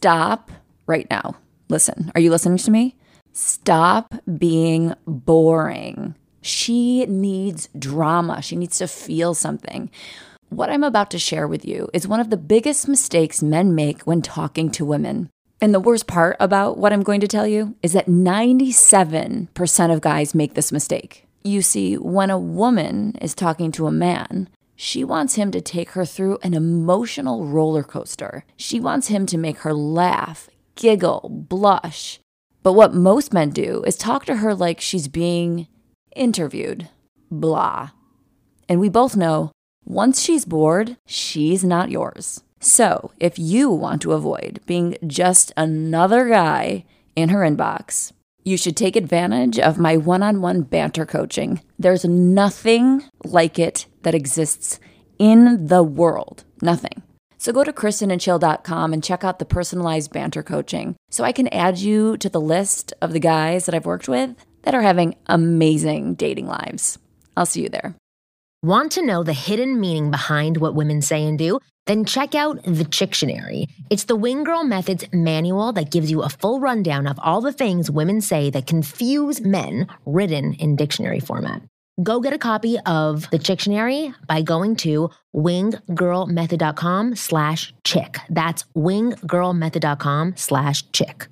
stop 0.00 0.50
right 0.86 1.06
now. 1.10 1.36
Listen, 1.68 2.10
are 2.14 2.22
you 2.22 2.30
listening 2.30 2.56
to 2.56 2.70
me? 2.70 2.96
Stop 3.34 4.14
being 4.38 4.94
boring. 5.06 6.14
She 6.40 7.04
needs 7.04 7.68
drama. 7.78 8.40
She 8.40 8.56
needs 8.56 8.78
to 8.78 8.88
feel 8.88 9.34
something. 9.34 9.90
What 10.48 10.70
I'm 10.70 10.84
about 10.84 11.10
to 11.10 11.18
share 11.18 11.46
with 11.46 11.66
you 11.66 11.90
is 11.92 12.08
one 12.08 12.18
of 12.18 12.30
the 12.30 12.38
biggest 12.38 12.88
mistakes 12.88 13.42
men 13.42 13.74
make 13.74 14.00
when 14.04 14.22
talking 14.22 14.70
to 14.70 14.86
women. 14.86 15.28
And 15.60 15.74
the 15.74 15.80
worst 15.80 16.06
part 16.06 16.38
about 16.40 16.78
what 16.78 16.94
I'm 16.94 17.02
going 17.02 17.20
to 17.20 17.28
tell 17.28 17.46
you 17.46 17.76
is 17.82 17.92
that 17.92 18.06
97% 18.06 19.92
of 19.92 20.00
guys 20.00 20.34
make 20.34 20.54
this 20.54 20.72
mistake. 20.72 21.26
You 21.44 21.60
see, 21.60 21.98
when 21.98 22.30
a 22.30 22.38
woman 22.38 23.16
is 23.20 23.34
talking 23.34 23.70
to 23.72 23.86
a 23.86 23.92
man, 23.92 24.48
she 24.82 25.04
wants 25.04 25.34
him 25.34 25.50
to 25.50 25.60
take 25.60 25.90
her 25.90 26.06
through 26.06 26.38
an 26.42 26.54
emotional 26.54 27.44
roller 27.44 27.82
coaster. 27.82 28.46
She 28.56 28.80
wants 28.80 29.08
him 29.08 29.26
to 29.26 29.36
make 29.36 29.58
her 29.58 29.74
laugh, 29.74 30.48
giggle, 30.74 31.28
blush. 31.30 32.18
But 32.62 32.72
what 32.72 32.94
most 32.94 33.30
men 33.30 33.50
do 33.50 33.84
is 33.86 33.94
talk 33.94 34.24
to 34.24 34.36
her 34.36 34.54
like 34.54 34.80
she's 34.80 35.06
being 35.06 35.68
interviewed. 36.16 36.88
Blah. 37.30 37.90
And 38.70 38.80
we 38.80 38.88
both 38.88 39.16
know 39.16 39.52
once 39.84 40.22
she's 40.22 40.46
bored, 40.46 40.96
she's 41.04 41.62
not 41.62 41.90
yours. 41.90 42.42
So 42.58 43.12
if 43.20 43.38
you 43.38 43.68
want 43.68 44.00
to 44.00 44.12
avoid 44.12 44.60
being 44.64 44.96
just 45.06 45.52
another 45.58 46.26
guy 46.26 46.86
in 47.14 47.28
her 47.28 47.40
inbox, 47.40 48.12
you 48.44 48.56
should 48.56 48.78
take 48.78 48.96
advantage 48.96 49.58
of 49.58 49.76
my 49.76 49.98
one 49.98 50.22
on 50.22 50.40
one 50.40 50.62
banter 50.62 51.04
coaching. 51.04 51.60
There's 51.78 52.06
nothing 52.06 53.04
like 53.26 53.58
it 53.58 53.84
that 54.02 54.14
exists 54.14 54.80
in 55.18 55.66
the 55.66 55.82
world. 55.82 56.44
Nothing. 56.62 57.02
So 57.38 57.52
go 57.52 57.64
to 57.64 57.72
kristenandchill.com 57.72 58.92
and 58.92 59.02
check 59.02 59.24
out 59.24 59.38
the 59.38 59.44
personalized 59.44 60.12
banter 60.12 60.42
coaching 60.42 60.96
so 61.08 61.24
I 61.24 61.32
can 61.32 61.48
add 61.48 61.78
you 61.78 62.18
to 62.18 62.28
the 62.28 62.40
list 62.40 62.92
of 63.00 63.12
the 63.12 63.20
guys 63.20 63.64
that 63.64 63.74
I've 63.74 63.86
worked 63.86 64.08
with 64.08 64.34
that 64.62 64.74
are 64.74 64.82
having 64.82 65.16
amazing 65.26 66.14
dating 66.16 66.46
lives. 66.46 66.98
I'll 67.36 67.46
see 67.46 67.62
you 67.62 67.70
there. 67.70 67.94
Want 68.62 68.92
to 68.92 69.06
know 69.06 69.22
the 69.22 69.32
hidden 69.32 69.80
meaning 69.80 70.10
behind 70.10 70.58
what 70.58 70.74
women 70.74 71.00
say 71.00 71.24
and 71.24 71.38
do? 71.38 71.60
Then 71.86 72.04
check 72.04 72.34
out 72.34 72.62
the 72.64 72.84
Chictionary. 72.84 73.64
It's 73.88 74.04
the 74.04 74.16
Wing 74.16 74.44
Girl 74.44 74.62
Methods 74.64 75.06
manual 75.14 75.72
that 75.72 75.90
gives 75.90 76.10
you 76.10 76.22
a 76.22 76.28
full 76.28 76.60
rundown 76.60 77.06
of 77.06 77.18
all 77.22 77.40
the 77.40 77.54
things 77.54 77.90
women 77.90 78.20
say 78.20 78.50
that 78.50 78.66
confuse 78.66 79.40
men, 79.40 79.88
written 80.04 80.52
in 80.52 80.76
dictionary 80.76 81.20
format. 81.20 81.62
Go 82.02 82.20
get 82.20 82.32
a 82.32 82.38
copy 82.38 82.78
of 82.86 83.28
the 83.30 83.38
Chictionary 83.38 84.14
by 84.26 84.40
going 84.42 84.76
to 84.76 85.10
winggirlmethod.com 85.34 87.16
slash 87.16 87.74
chick. 87.84 88.18
That's 88.30 88.64
winggirlmethod.com 88.76 90.34
slash 90.36 90.90
chick. 90.92 91.26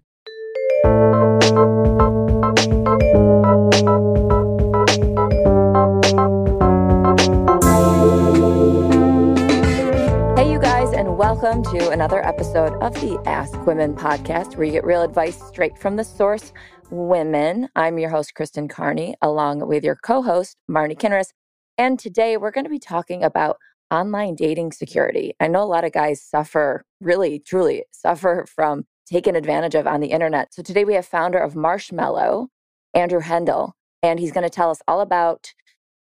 Hey, 10.36 10.50
you 10.52 10.58
guys, 10.58 10.92
and 10.92 11.16
welcome 11.16 11.62
to 11.64 11.90
another 11.90 12.22
episode 12.26 12.74
of 12.82 12.92
the 12.94 13.18
Ask 13.26 13.64
Women 13.64 13.94
podcast, 13.94 14.56
where 14.56 14.66
you 14.66 14.72
get 14.72 14.84
real 14.84 15.02
advice 15.02 15.40
straight 15.44 15.78
from 15.78 15.96
the 15.96 16.04
source, 16.04 16.52
women. 16.90 17.68
I'm 17.76 17.98
your 17.98 18.10
host, 18.10 18.34
Kristen 18.34 18.68
Carney, 18.68 19.14
along 19.20 19.66
with 19.66 19.84
your 19.84 19.96
co 19.96 20.22
host, 20.22 20.56
Marni 20.70 20.96
Kinrys. 20.96 21.32
And 21.76 21.98
today 21.98 22.36
we're 22.36 22.50
going 22.50 22.64
to 22.64 22.70
be 22.70 22.78
talking 22.78 23.22
about 23.22 23.58
online 23.90 24.34
dating 24.34 24.72
security. 24.72 25.34
I 25.40 25.48
know 25.48 25.62
a 25.62 25.64
lot 25.64 25.84
of 25.84 25.92
guys 25.92 26.22
suffer, 26.22 26.84
really, 27.00 27.38
truly 27.38 27.84
suffer 27.90 28.46
from 28.48 28.84
taken 29.06 29.36
advantage 29.36 29.74
of 29.74 29.86
on 29.86 30.00
the 30.00 30.08
internet. 30.08 30.52
So 30.52 30.62
today 30.62 30.84
we 30.84 30.94
have 30.94 31.06
founder 31.06 31.38
of 31.38 31.54
Marshmallo, 31.54 32.48
Andrew 32.94 33.20
Hendel, 33.20 33.72
and 34.02 34.18
he's 34.18 34.32
going 34.32 34.44
to 34.44 34.50
tell 34.50 34.70
us 34.70 34.82
all 34.86 35.00
about 35.00 35.52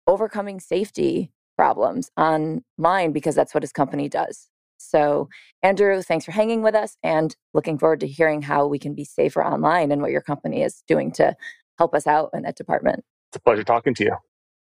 overcoming 0.06 0.60
safety 0.60 1.32
problems 1.56 2.10
online 2.16 3.12
because 3.12 3.34
that's 3.34 3.54
what 3.54 3.62
his 3.62 3.72
company 3.72 4.08
does. 4.08 4.48
So, 4.82 5.28
Andrew, 5.62 6.02
thanks 6.02 6.24
for 6.24 6.32
hanging 6.32 6.62
with 6.62 6.74
us 6.74 6.96
and 7.02 7.34
looking 7.54 7.78
forward 7.78 8.00
to 8.00 8.06
hearing 8.06 8.42
how 8.42 8.66
we 8.66 8.78
can 8.78 8.94
be 8.94 9.04
safer 9.04 9.44
online 9.44 9.92
and 9.92 10.02
what 10.02 10.10
your 10.10 10.20
company 10.20 10.62
is 10.62 10.82
doing 10.86 11.12
to 11.12 11.34
help 11.78 11.94
us 11.94 12.06
out 12.06 12.30
in 12.34 12.42
that 12.42 12.56
department. 12.56 13.04
It's 13.30 13.36
a 13.36 13.40
pleasure 13.40 13.64
talking 13.64 13.94
to 13.94 14.04
you. 14.04 14.16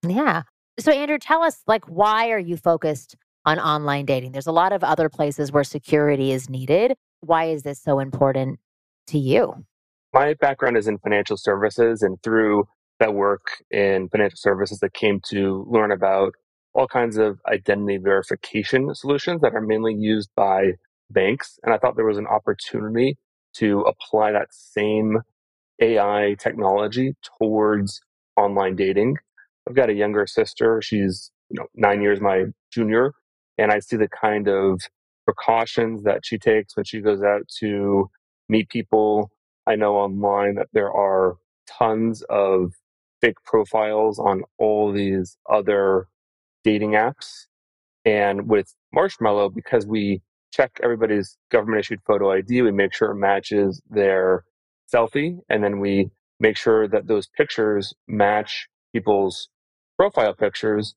Yeah. 0.08 0.44
So, 0.79 0.91
Andrew, 0.91 1.18
tell 1.18 1.44
us, 1.44 1.62
like, 1.68 1.85
why 1.85 2.29
are 2.29 2.40
you 2.40 2.58
focused 2.58 3.16
on 3.46 3.59
online 3.59 4.06
dating? 4.06 4.31
There's 4.31 4.47
a 4.47 4.52
lot 4.52 4.72
of 4.72 4.84
other 4.84 5.09
places 5.09 5.52
where 5.52 5.63
security 5.63 6.31
is 6.31 6.50
needed. 6.50 6.94
Why 7.22 7.46
is 7.46 7.63
this 7.63 7.81
so 7.81 8.00
important 8.00 8.59
to 9.08 9.18
you? 9.18 9.66
My 10.13 10.34
background 10.35 10.78
is 10.78 10.88
in 10.88 10.97
financial 11.00 11.38
services, 11.38 12.02
and 12.02 12.22
through 12.24 12.66
that 13.00 13.13
work 13.13 13.47
in 13.72 14.09
financial 14.09 14.38
services, 14.38 14.79
I 14.84 14.90
came 14.90 15.19
to 15.29 15.66
learn 15.69 15.91
about 15.91 16.34
all 16.74 16.88
kinds 16.88 17.18
of 17.18 17.40
identity 17.47 17.97
verification 17.97 18.94
solutions 18.96 19.41
that 19.41 19.56
are 19.56 19.62
mainly 19.62 19.94
used 19.94 20.30
by 20.35 20.74
banks. 21.09 21.59
And 21.63 21.74
I 21.74 21.78
thought 21.78 21.96
there 21.96 22.06
was 22.06 22.18
an 22.18 22.28
opportunity 22.28 23.18
to 23.56 23.81
apply 23.81 24.31
that 24.31 24.50
same 24.52 25.19
AI 25.81 26.35
technology 26.40 27.16
towards 27.40 28.02
online 28.38 28.75
dating. 28.75 29.18
I've 29.68 29.75
got 29.75 29.90
a 29.90 29.94
younger 29.94 30.28
sister. 30.28 30.81
She's 30.81 31.31
you 31.50 31.59
know 31.59 31.68
nine 31.75 32.02
years 32.02 32.22
my 32.22 32.46
junior, 32.72 33.13
and 33.58 33.72
I 33.72 33.79
see 33.79 33.97
the 33.97 34.09
kind 34.09 34.47
of 34.47 34.81
precautions 35.25 36.03
that 36.03 36.22
she 36.24 36.38
takes 36.38 36.75
when 36.75 36.85
she 36.85 37.02
goes 37.02 37.24
out 37.24 37.47
to 37.59 38.09
meet 38.47 38.69
people. 38.69 39.31
I 39.68 39.75
know 39.75 39.96
online 39.96 40.56
that 40.56 40.68
there 40.74 40.91
are 40.91 41.35
tons 41.68 42.24
of 42.29 42.74
fake 43.22 43.38
profiles 43.46 44.18
on 44.19 44.44
all 44.58 44.91
these 44.91 45.38
other 45.50 46.08
dating 46.64 46.92
apps. 46.92 47.46
And 48.06 48.47
with 48.47 48.74
Marshmallo, 48.96 49.53
because 49.53 49.86
we 49.86 50.22
check 50.52 50.80
everybody's 50.84 51.38
government 51.52 51.81
issued 51.81 52.00
photo 52.06 52.31
ID, 52.31 52.62
we 52.62 52.72
make 52.72 52.94
sure 52.94 53.12
it 53.12 53.16
matches 53.16 53.81
their 53.90 54.44
selfie, 54.94 55.38
and 55.50 55.64
then 55.64 55.80
we 55.80 56.09
make 56.40 56.58
sure 56.58 56.88
that 56.88 57.08
those 57.08 57.28
pictures 57.28 57.94
match 58.08 58.68
people's 58.94 59.50
profile 59.97 60.34
pictures. 60.34 60.96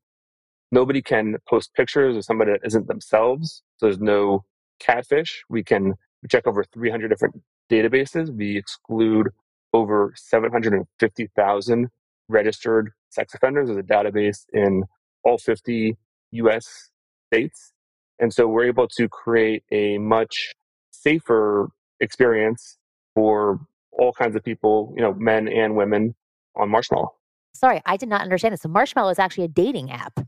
Nobody 0.71 1.03
can 1.03 1.37
post 1.49 1.75
pictures 1.75 2.17
of 2.17 2.25
somebody 2.25 2.53
that 2.53 2.61
isn't 2.65 2.87
themselves. 2.87 3.63
So 3.77 3.87
there's 3.87 3.99
no 3.99 4.45
catfish. 4.81 5.43
We 5.51 5.63
can 5.63 5.95
check 6.31 6.47
over 6.47 6.65
300 6.65 7.09
different 7.09 7.43
databases. 7.71 8.35
We 8.35 8.57
exclude 8.57 9.29
over 9.75 10.13
750,000 10.17 11.89
registered 12.29 12.91
sex 13.11 13.35
offenders. 13.35 13.69
There's 13.69 13.79
a 13.79 13.83
database 13.83 14.47
in 14.53 14.85
all 15.25 15.39
50 15.39 15.97
US 16.33 16.91
states. 17.29 17.73
And 18.19 18.33
so 18.33 18.47
we're 18.47 18.65
able 18.65 18.89
to 18.97 19.09
create 19.09 19.65
a 19.73 19.99
much 19.99 20.55
safer 20.91 21.69
experience 22.01 22.79
for 23.15 23.61
all 23.93 24.13
kinds 24.13 24.37
of 24.37 24.43
people, 24.45 24.93
you 24.97 25.03
know, 25.03 25.15
men 25.15 25.49
and 25.49 25.77
women 25.77 26.15
on 26.57 26.71
Marshmallo. 26.71 27.09
Sorry, 27.55 27.81
I 27.87 27.97
did 27.97 28.09
not 28.09 28.23
understand 28.23 28.53
this. 28.53 28.63
So, 28.63 28.69
Marshmallo 28.69 29.11
is 29.11 29.19
actually 29.19 29.45
a 29.45 29.49
dating 29.49 29.91
app. 29.91 30.21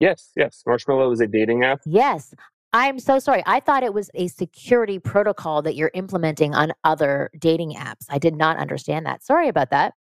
Yes, 0.00 0.30
yes. 0.36 0.62
Marshmallo 0.66 1.12
is 1.12 1.20
a 1.20 1.26
dating 1.26 1.64
app. 1.64 1.80
Yes. 1.84 2.34
I'm 2.72 2.98
so 3.00 3.18
sorry. 3.18 3.42
I 3.46 3.60
thought 3.60 3.82
it 3.82 3.92
was 3.92 4.10
a 4.14 4.28
security 4.28 4.98
protocol 4.98 5.60
that 5.62 5.74
you're 5.74 5.90
implementing 5.92 6.54
on 6.54 6.72
other 6.84 7.30
dating 7.38 7.74
apps. 7.74 8.06
I 8.08 8.18
did 8.18 8.34
not 8.36 8.56
understand 8.58 9.06
that. 9.06 9.24
Sorry 9.24 9.48
about 9.48 9.70
that. 9.70 9.94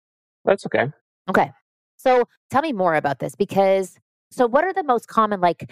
That's 0.45 0.65
okay. 0.67 0.91
Okay. 1.29 1.51
So, 1.97 2.23
tell 2.49 2.61
me 2.61 2.71
more 2.71 2.95
about 2.95 3.19
this 3.19 3.35
because 3.35 3.97
so, 4.31 4.47
what 4.47 4.63
are 4.63 4.73
the 4.73 4.83
most 4.83 5.07
common 5.07 5.41
like 5.41 5.71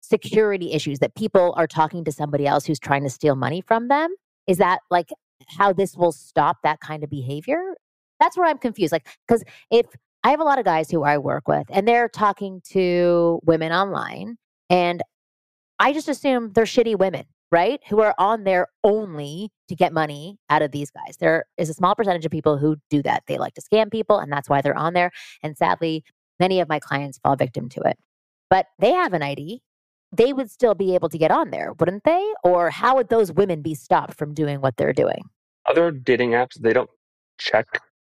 security 0.00 0.72
issues 0.72 1.00
that 1.00 1.14
people 1.14 1.52
are 1.56 1.66
talking 1.66 2.04
to 2.04 2.12
somebody 2.12 2.46
else 2.46 2.64
who's 2.64 2.78
trying 2.78 3.02
to 3.04 3.10
steal 3.10 3.36
money 3.36 3.60
from 3.60 3.88
them? 3.88 4.14
Is 4.46 4.58
that 4.58 4.80
like 4.90 5.10
how 5.46 5.72
this 5.72 5.96
will 5.96 6.12
stop 6.12 6.58
that 6.62 6.80
kind 6.80 7.04
of 7.04 7.10
behavior? 7.10 7.74
That's 8.20 8.36
where 8.36 8.46
I'm 8.48 8.58
confused. 8.58 8.92
Like, 8.92 9.06
because 9.26 9.44
if 9.70 9.86
I 10.24 10.30
have 10.30 10.40
a 10.40 10.44
lot 10.44 10.58
of 10.58 10.64
guys 10.64 10.90
who 10.90 11.04
I 11.04 11.18
work 11.18 11.46
with 11.46 11.66
and 11.70 11.86
they're 11.86 12.08
talking 12.08 12.62
to 12.70 13.40
women 13.44 13.72
online, 13.72 14.36
and 14.70 15.02
I 15.78 15.92
just 15.92 16.08
assume 16.08 16.52
they're 16.54 16.64
shitty 16.64 16.98
women, 16.98 17.24
right? 17.52 17.80
Who 17.88 18.00
are 18.00 18.14
on 18.18 18.44
there 18.44 18.68
only 18.82 19.50
to 19.68 19.76
get 19.76 19.92
money 19.92 20.38
out 20.50 20.62
of 20.62 20.72
these 20.72 20.90
guys. 20.90 21.18
There 21.18 21.44
is 21.58 21.68
a 21.68 21.74
small 21.74 21.94
percentage 21.94 22.24
of 22.24 22.32
people 22.32 22.58
who 22.58 22.76
do 22.90 23.02
that. 23.02 23.22
They 23.28 23.38
like 23.38 23.54
to 23.54 23.62
scam 23.62 23.90
people, 23.90 24.18
and 24.18 24.32
that's 24.32 24.48
why 24.48 24.62
they're 24.62 24.76
on 24.76 24.94
there. 24.94 25.12
And 25.42 25.56
sadly, 25.56 26.04
Many 26.40 26.60
of 26.60 26.68
my 26.68 26.78
clients 26.78 27.18
fall 27.18 27.36
victim 27.36 27.68
to 27.70 27.80
it. 27.80 27.98
But 28.50 28.66
they 28.78 28.92
have 28.92 29.12
an 29.12 29.22
ID. 29.22 29.62
They 30.12 30.32
would 30.32 30.50
still 30.50 30.74
be 30.74 30.94
able 30.94 31.08
to 31.10 31.18
get 31.18 31.30
on 31.30 31.50
there, 31.50 31.72
wouldn't 31.78 32.04
they? 32.04 32.32
Or 32.42 32.70
how 32.70 32.96
would 32.96 33.08
those 33.08 33.30
women 33.30 33.60
be 33.60 33.74
stopped 33.74 34.14
from 34.14 34.32
doing 34.32 34.60
what 34.60 34.76
they're 34.76 34.94
doing? 34.94 35.22
Other 35.66 35.90
dating 35.90 36.30
apps, 36.30 36.58
they 36.58 36.72
don't 36.72 36.88
check 37.38 37.66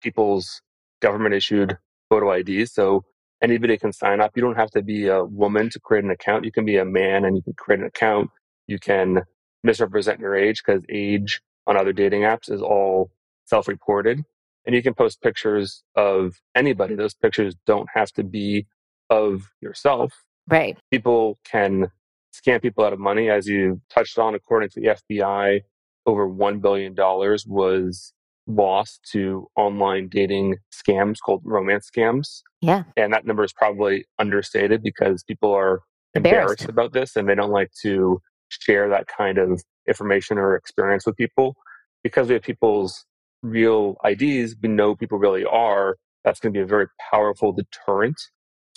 people's 0.01 0.61
government 1.01 1.35
issued 1.35 1.77
photo 2.09 2.31
IDs. 2.31 2.73
So 2.73 3.03
anybody 3.41 3.77
can 3.77 3.93
sign 3.93 4.21
up. 4.21 4.31
You 4.35 4.41
don't 4.41 4.55
have 4.55 4.71
to 4.71 4.81
be 4.81 5.07
a 5.07 5.23
woman 5.23 5.69
to 5.69 5.79
create 5.79 6.03
an 6.03 6.11
account. 6.11 6.45
You 6.45 6.51
can 6.51 6.65
be 6.65 6.77
a 6.77 6.85
man 6.85 7.25
and 7.25 7.35
you 7.35 7.43
can 7.43 7.53
create 7.53 7.79
an 7.79 7.85
account. 7.85 8.29
You 8.67 8.79
can 8.79 9.21
misrepresent 9.63 10.19
your 10.19 10.35
age 10.35 10.61
because 10.65 10.83
age 10.89 11.41
on 11.67 11.77
other 11.77 11.93
dating 11.93 12.21
apps 12.21 12.51
is 12.51 12.61
all 12.61 13.11
self 13.45 13.67
reported. 13.67 14.23
And 14.65 14.73
you 14.73 14.81
can 14.81 14.93
post 14.93 15.21
pictures 15.21 15.83
of 15.95 16.41
anybody. 16.55 16.95
Those 16.95 17.13
pictures 17.13 17.55
don't 17.65 17.87
have 17.93 18.11
to 18.13 18.23
be 18.23 18.65
of 19.13 19.51
yourself. 19.61 20.11
Right. 20.49 20.77
People 20.91 21.39
can 21.45 21.91
scam 22.33 22.61
people 22.61 22.83
out 22.83 22.93
of 22.93 22.99
money. 22.99 23.29
As 23.29 23.47
you 23.47 23.81
touched 23.89 24.17
on, 24.17 24.35
according 24.35 24.69
to 24.69 24.81
the 24.81 24.87
FBI, 24.87 25.61
over 26.05 26.27
$1 26.27 26.61
billion 26.61 26.95
was 26.95 28.13
lost 28.45 28.99
to 29.13 29.47
online 29.55 30.09
dating 30.09 30.57
scams 30.73 31.17
called 31.23 31.41
romance 31.45 31.89
scams. 31.95 32.41
Yeah. 32.61 32.83
And 32.97 33.13
that 33.13 33.25
number 33.25 33.43
is 33.43 33.53
probably 33.53 34.05
understated 34.19 34.83
because 34.83 35.23
people 35.23 35.53
are 35.53 35.81
Embarrassed. 36.15 36.61
embarrassed 36.61 36.69
about 36.69 36.93
this 36.93 37.15
and 37.15 37.29
they 37.29 37.35
don't 37.35 37.51
like 37.51 37.71
to 37.83 38.19
share 38.49 38.89
that 38.89 39.07
kind 39.07 39.37
of 39.37 39.63
information 39.87 40.37
or 40.37 40.55
experience 40.55 41.05
with 41.05 41.15
people. 41.15 41.55
Because 42.03 42.27
we 42.27 42.33
have 42.33 42.43
people's 42.43 43.05
real 43.41 43.95
IDs, 44.03 44.55
we 44.61 44.69
know 44.69 44.95
people 44.95 45.17
really 45.17 45.45
are. 45.45 45.95
That's 46.25 46.39
going 46.39 46.53
to 46.53 46.57
be 46.57 46.63
a 46.63 46.67
very 46.67 46.87
powerful 47.11 47.53
deterrent 47.53 48.19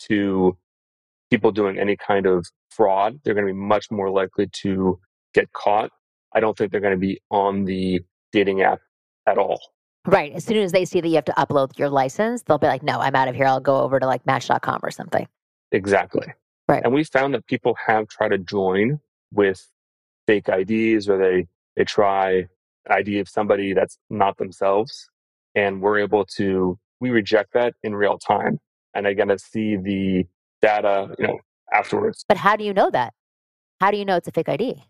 to 0.08 0.56
people 1.30 1.50
doing 1.52 1.78
any 1.78 1.96
kind 1.96 2.26
of 2.26 2.46
fraud. 2.70 3.18
They're 3.24 3.34
going 3.34 3.46
to 3.46 3.52
be 3.52 3.58
much 3.58 3.90
more 3.90 4.10
likely 4.10 4.48
to 4.62 4.98
get 5.34 5.52
caught. 5.52 5.90
I 6.34 6.40
don't 6.40 6.56
think 6.56 6.70
they're 6.70 6.80
going 6.80 6.94
to 6.94 6.98
be 7.00 7.20
on 7.30 7.64
the 7.64 8.00
dating 8.32 8.62
app 8.62 8.80
at 9.26 9.38
all. 9.38 9.60
Right. 10.06 10.32
As 10.34 10.44
soon 10.44 10.58
as 10.58 10.72
they 10.72 10.84
see 10.84 11.00
that 11.00 11.08
you 11.08 11.16
have 11.16 11.24
to 11.24 11.32
upload 11.32 11.78
your 11.78 11.88
license, 11.88 12.42
they'll 12.42 12.58
be 12.58 12.68
like, 12.68 12.82
no, 12.82 13.00
I'm 13.00 13.16
out 13.16 13.28
of 13.28 13.34
here. 13.34 13.46
I'll 13.46 13.60
go 13.60 13.80
over 13.80 13.98
to 13.98 14.06
like 14.06 14.24
match.com 14.24 14.80
or 14.82 14.90
something. 14.90 15.26
Exactly. 15.72 16.26
Right. 16.68 16.82
And 16.84 16.92
we 16.92 17.02
found 17.04 17.34
that 17.34 17.46
people 17.46 17.76
have 17.86 18.06
tried 18.08 18.28
to 18.28 18.38
join 18.38 19.00
with 19.32 19.66
fake 20.26 20.48
IDs 20.48 21.08
or 21.08 21.18
they, 21.18 21.46
they 21.76 21.84
try 21.84 22.46
ID 22.88 23.18
of 23.18 23.28
somebody 23.28 23.72
that's 23.72 23.98
not 24.08 24.36
themselves. 24.36 25.08
And 25.54 25.80
we're 25.80 25.98
able 25.98 26.24
to, 26.36 26.78
we 27.00 27.10
reject 27.10 27.52
that 27.54 27.74
in 27.82 27.94
real 27.94 28.18
time. 28.18 28.58
And 28.96 29.06
again, 29.06 29.28
to 29.28 29.38
see 29.38 29.76
the 29.76 30.24
data, 30.62 31.14
you 31.18 31.26
know, 31.26 31.38
afterwards. 31.72 32.24
But 32.28 32.38
how 32.38 32.56
do 32.56 32.64
you 32.64 32.72
know 32.72 32.90
that? 32.90 33.12
How 33.80 33.90
do 33.90 33.98
you 33.98 34.06
know 34.06 34.16
it's 34.16 34.26
a 34.26 34.32
fake 34.32 34.48
ID? 34.48 34.82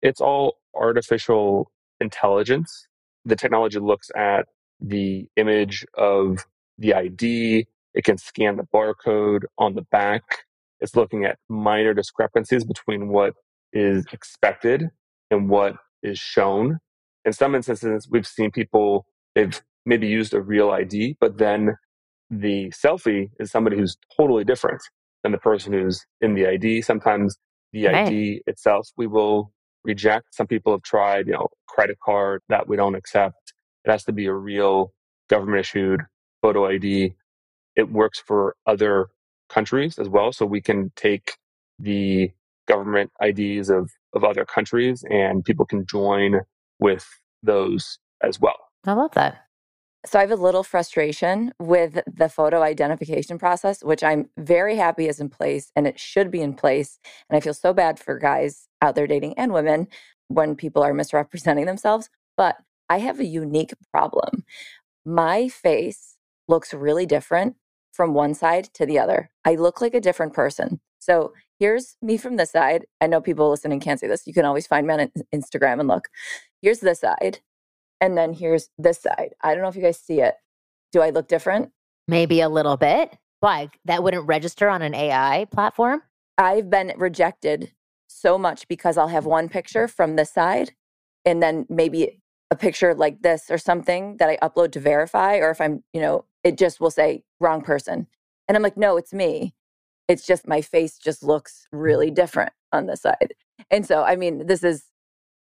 It's 0.00 0.20
all 0.20 0.58
artificial 0.76 1.72
intelligence. 2.00 2.86
The 3.24 3.34
technology 3.34 3.80
looks 3.80 4.10
at 4.16 4.46
the 4.80 5.26
image 5.36 5.84
of 5.94 6.46
the 6.78 6.94
ID. 6.94 7.66
It 7.94 8.04
can 8.04 8.16
scan 8.16 8.56
the 8.56 8.62
barcode 8.62 9.42
on 9.58 9.74
the 9.74 9.82
back. 9.82 10.22
It's 10.78 10.94
looking 10.94 11.24
at 11.24 11.38
minor 11.48 11.94
discrepancies 11.94 12.64
between 12.64 13.08
what 13.08 13.34
is 13.72 14.06
expected 14.12 14.90
and 15.32 15.48
what 15.48 15.74
is 16.04 16.18
shown. 16.18 16.78
In 17.24 17.32
some 17.32 17.56
instances, 17.56 18.06
we've 18.08 18.26
seen 18.26 18.52
people, 18.52 19.06
they've 19.34 19.60
maybe 19.84 20.06
used 20.06 20.32
a 20.32 20.40
real 20.40 20.70
ID, 20.70 21.16
but 21.20 21.38
then 21.38 21.74
the 22.30 22.68
selfie 22.70 23.30
is 23.40 23.50
somebody 23.50 23.76
who's 23.76 23.96
totally 24.16 24.44
different 24.44 24.80
than 25.22 25.32
the 25.32 25.38
person 25.38 25.72
who's 25.72 26.04
in 26.20 26.34
the 26.34 26.46
ID. 26.46 26.82
Sometimes 26.82 27.36
the 27.72 27.86
Right. 27.86 28.06
ID 28.08 28.42
itself 28.46 28.88
we 28.96 29.06
will 29.06 29.52
reject. 29.84 30.34
Some 30.34 30.46
people 30.46 30.72
have 30.72 30.82
tried, 30.82 31.26
you 31.26 31.32
know, 31.34 31.48
credit 31.66 31.98
card 32.04 32.42
that 32.48 32.68
we 32.68 32.76
don't 32.76 32.94
accept. 32.94 33.52
It 33.84 33.90
has 33.90 34.04
to 34.04 34.12
be 34.12 34.26
a 34.26 34.32
real 34.34 34.92
government 35.28 35.60
issued 35.60 36.02
photo 36.42 36.66
ID. 36.66 37.14
It 37.76 37.90
works 37.90 38.20
for 38.20 38.56
other 38.66 39.08
countries 39.48 39.98
as 39.98 40.08
well. 40.08 40.32
So 40.32 40.44
we 40.46 40.60
can 40.60 40.92
take 40.96 41.32
the 41.78 42.30
government 42.66 43.10
IDs 43.22 43.70
of, 43.70 43.90
of 44.14 44.24
other 44.24 44.44
countries 44.44 45.04
and 45.08 45.44
people 45.44 45.64
can 45.64 45.86
join 45.86 46.40
with 46.80 47.06
those 47.42 47.98
as 48.22 48.38
well. 48.40 48.56
I 48.84 48.92
love 48.92 49.12
that. 49.12 49.46
So 50.06 50.18
I 50.18 50.22
have 50.22 50.30
a 50.30 50.36
little 50.36 50.62
frustration 50.62 51.52
with 51.58 52.00
the 52.06 52.28
photo 52.28 52.62
identification 52.62 53.38
process, 53.38 53.82
which 53.82 54.04
I'm 54.04 54.30
very 54.38 54.76
happy 54.76 55.08
is 55.08 55.18
in 55.18 55.28
place 55.28 55.72
and 55.74 55.86
it 55.86 55.98
should 55.98 56.30
be 56.30 56.40
in 56.40 56.54
place. 56.54 57.00
And 57.28 57.36
I 57.36 57.40
feel 57.40 57.54
so 57.54 57.72
bad 57.72 57.98
for 57.98 58.18
guys 58.18 58.68
out 58.80 58.94
there 58.94 59.08
dating 59.08 59.34
and 59.36 59.52
women 59.52 59.88
when 60.28 60.54
people 60.54 60.82
are 60.82 60.94
misrepresenting 60.94 61.66
themselves. 61.66 62.10
But 62.36 62.56
I 62.88 62.98
have 62.98 63.18
a 63.18 63.24
unique 63.24 63.74
problem. 63.92 64.44
My 65.04 65.48
face 65.48 66.16
looks 66.46 66.72
really 66.72 67.04
different 67.04 67.56
from 67.92 68.14
one 68.14 68.34
side 68.34 68.70
to 68.74 68.86
the 68.86 68.98
other. 68.98 69.30
I 69.44 69.56
look 69.56 69.80
like 69.80 69.94
a 69.94 70.00
different 70.00 70.32
person. 70.32 70.80
So 71.00 71.32
here's 71.58 71.96
me 72.00 72.16
from 72.16 72.36
this 72.36 72.52
side. 72.52 72.86
I 73.00 73.08
know 73.08 73.20
people 73.20 73.50
listening 73.50 73.80
can't 73.80 73.98
see 73.98 74.06
this. 74.06 74.26
You 74.26 74.32
can 74.34 74.44
always 74.44 74.66
find 74.66 74.86
me 74.86 74.94
on 74.94 75.12
Instagram 75.34 75.80
and 75.80 75.88
look. 75.88 76.08
Here's 76.62 76.80
this 76.80 77.00
side. 77.00 77.40
And 78.00 78.16
then 78.16 78.32
here's 78.32 78.70
this 78.78 79.00
side. 79.00 79.34
I 79.42 79.54
don't 79.54 79.62
know 79.62 79.68
if 79.68 79.76
you 79.76 79.82
guys 79.82 79.98
see 79.98 80.20
it. 80.20 80.34
Do 80.92 81.00
I 81.00 81.10
look 81.10 81.28
different? 81.28 81.72
Maybe 82.06 82.40
a 82.40 82.48
little 82.48 82.76
bit. 82.76 83.16
Why? 83.40 83.70
That 83.84 84.02
wouldn't 84.02 84.26
register 84.26 84.68
on 84.68 84.82
an 84.82 84.94
AI 84.94 85.46
platform? 85.50 86.02
I've 86.36 86.70
been 86.70 86.92
rejected 86.96 87.72
so 88.06 88.38
much 88.38 88.66
because 88.68 88.96
I'll 88.96 89.08
have 89.08 89.26
one 89.26 89.48
picture 89.48 89.86
from 89.88 90.16
this 90.16 90.32
side 90.32 90.72
and 91.24 91.42
then 91.42 91.66
maybe 91.68 92.22
a 92.50 92.56
picture 92.56 92.94
like 92.94 93.22
this 93.22 93.50
or 93.50 93.58
something 93.58 94.16
that 94.18 94.28
I 94.28 94.36
upload 94.38 94.72
to 94.72 94.80
verify. 94.80 95.36
Or 95.36 95.50
if 95.50 95.60
I'm, 95.60 95.84
you 95.92 96.00
know, 96.00 96.24
it 96.42 96.56
just 96.56 96.80
will 96.80 96.90
say 96.90 97.24
wrong 97.40 97.60
person. 97.60 98.06
And 98.46 98.56
I'm 98.56 98.62
like, 98.62 98.76
no, 98.76 98.96
it's 98.96 99.12
me. 99.12 99.54
It's 100.08 100.26
just 100.26 100.48
my 100.48 100.62
face 100.62 100.96
just 100.96 101.22
looks 101.22 101.66
really 101.70 102.10
different 102.10 102.52
on 102.72 102.86
this 102.86 103.02
side. 103.02 103.34
And 103.70 103.84
so, 103.84 104.02
I 104.02 104.16
mean, 104.16 104.46
this 104.46 104.64
is, 104.64 104.84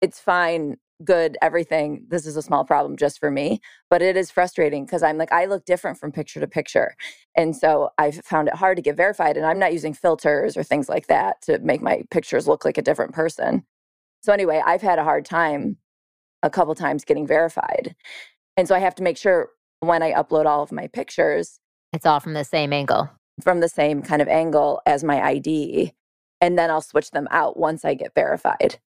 it's 0.01 0.19
fine, 0.19 0.77
good, 1.03 1.37
everything. 1.41 2.05
This 2.09 2.25
is 2.25 2.37
a 2.37 2.41
small 2.41 2.63
problem 2.65 2.97
just 2.97 3.19
for 3.19 3.31
me, 3.31 3.61
but 3.89 4.01
it 4.01 4.17
is 4.17 4.31
frustrating 4.31 4.85
because 4.85 5.03
I'm 5.03 5.17
like, 5.17 5.31
I 5.31 5.45
look 5.45 5.65
different 5.65 5.97
from 5.97 6.11
picture 6.11 6.39
to 6.39 6.47
picture. 6.47 6.95
And 7.35 7.55
so 7.55 7.89
I've 7.97 8.15
found 8.25 8.47
it 8.47 8.55
hard 8.55 8.77
to 8.77 8.81
get 8.81 8.97
verified. 8.97 9.37
And 9.37 9.45
I'm 9.45 9.59
not 9.59 9.73
using 9.73 9.93
filters 9.93 10.57
or 10.57 10.63
things 10.63 10.89
like 10.89 11.07
that 11.07 11.41
to 11.43 11.59
make 11.59 11.81
my 11.81 12.03
pictures 12.11 12.47
look 12.47 12.65
like 12.65 12.77
a 12.77 12.81
different 12.81 13.13
person. 13.13 13.63
So, 14.21 14.33
anyway, 14.33 14.61
I've 14.65 14.81
had 14.83 14.99
a 14.99 15.03
hard 15.03 15.25
time 15.25 15.77
a 16.43 16.49
couple 16.49 16.75
times 16.75 17.05
getting 17.05 17.25
verified. 17.27 17.95
And 18.57 18.67
so 18.67 18.75
I 18.75 18.79
have 18.79 18.95
to 18.95 19.03
make 19.03 19.17
sure 19.17 19.49
when 19.79 20.03
I 20.03 20.13
upload 20.13 20.45
all 20.45 20.61
of 20.63 20.71
my 20.71 20.87
pictures 20.87 21.59
It's 21.93 22.05
all 22.05 22.19
from 22.19 22.33
the 22.33 22.43
same 22.43 22.73
angle. 22.73 23.09
from 23.43 23.59
the 23.61 23.69
same 23.69 24.01
kind 24.01 24.21
of 24.21 24.27
angle 24.27 24.81
as 24.85 25.03
my 25.03 25.21
ID. 25.21 25.93
And 26.39 26.57
then 26.57 26.69
I'll 26.69 26.81
switch 26.81 27.11
them 27.11 27.27
out 27.31 27.57
once 27.57 27.85
I 27.85 27.93
get 27.95 28.13
verified 28.15 28.79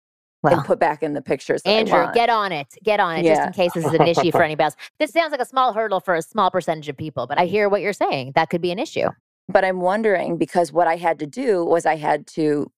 Well, 0.42 0.54
and 0.54 0.64
put 0.64 0.80
back 0.80 1.02
in 1.02 1.12
the 1.12 1.22
pictures. 1.22 1.62
that 1.62 1.70
I 1.70 1.74
Andrew, 1.74 2.00
want. 2.02 2.14
get 2.14 2.28
on 2.30 2.52
it. 2.52 2.66
Get 2.82 2.98
on 3.00 3.18
it 3.18 3.24
just 3.24 3.42
in 3.46 3.52
case 3.52 3.72
this 3.74 3.84
is 3.86 3.92
an 3.94 4.06
issue 4.06 4.32
for 4.32 4.42
anybody 4.44 4.64
else. 4.64 4.76
This 4.98 5.12
sounds 5.12 5.30
like 5.30 5.40
a 5.40 5.46
small 5.46 5.72
hurdle 5.72 6.00
for 6.00 6.14
a 6.14 6.22
small 6.22 6.50
percentage 6.50 6.88
of 6.88 6.96
people, 6.96 7.26
but 7.26 7.38
I 7.38 7.46
hear 7.46 7.68
what 7.68 7.80
you're 7.80 7.92
saying. 7.92 8.32
That 8.34 8.50
could 8.50 8.60
be 8.60 8.72
an 8.72 8.78
issue. 8.78 9.08
But 9.48 9.64
I'm 9.64 9.80
wondering 9.80 10.38
because 10.38 10.72
what 10.72 10.86
I 10.88 10.96
had 10.96 11.18
to 11.20 11.26
do 11.26 11.64
was 11.64 11.86
I 11.86 11.96
had 11.96 12.26
to 12.28 12.70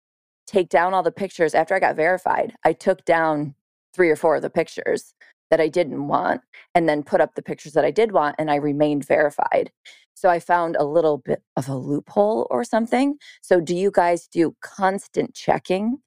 take 0.47 0.69
down 0.69 0.93
all 0.93 1.03
the 1.03 1.13
pictures 1.13 1.55
after 1.55 1.75
I 1.75 1.81
got 1.81 1.97
verified. 1.97 2.55
I 2.65 2.73
took 2.73 3.05
down 3.05 3.55
three 3.95 4.11
or 4.11 4.17
four 4.17 4.37
of 4.37 4.43
the 4.43 4.51
pictures 4.51 5.15
that 5.51 5.61
I 5.61 5.69
didn't 5.69 6.09
want 6.09 6.41
and 6.75 6.89
then 6.89 7.03
put 7.03 7.21
up 7.21 7.35
the 7.35 7.43
pictures 7.43 7.73
that 7.75 7.85
I 7.85 7.91
did 7.91 8.13
want 8.13 8.37
and 8.39 8.51
I 8.51 8.57
remained 8.57 9.07
verified. 9.07 9.71
So 10.15 10.29
I 10.29 10.41
found 10.41 10.77
a 10.77 10.85
little 10.85 11.19
bit 11.19 11.43
of 11.57 11.69
a 11.69 11.77
loophole 11.77 12.47
or 12.51 12.65
something. 12.65 13.17
So 13.43 13.61
do 13.61 13.75
you 13.75 13.91
guys 13.91 14.27
do 14.27 14.57
constant 14.63 15.35
checking 15.35 15.99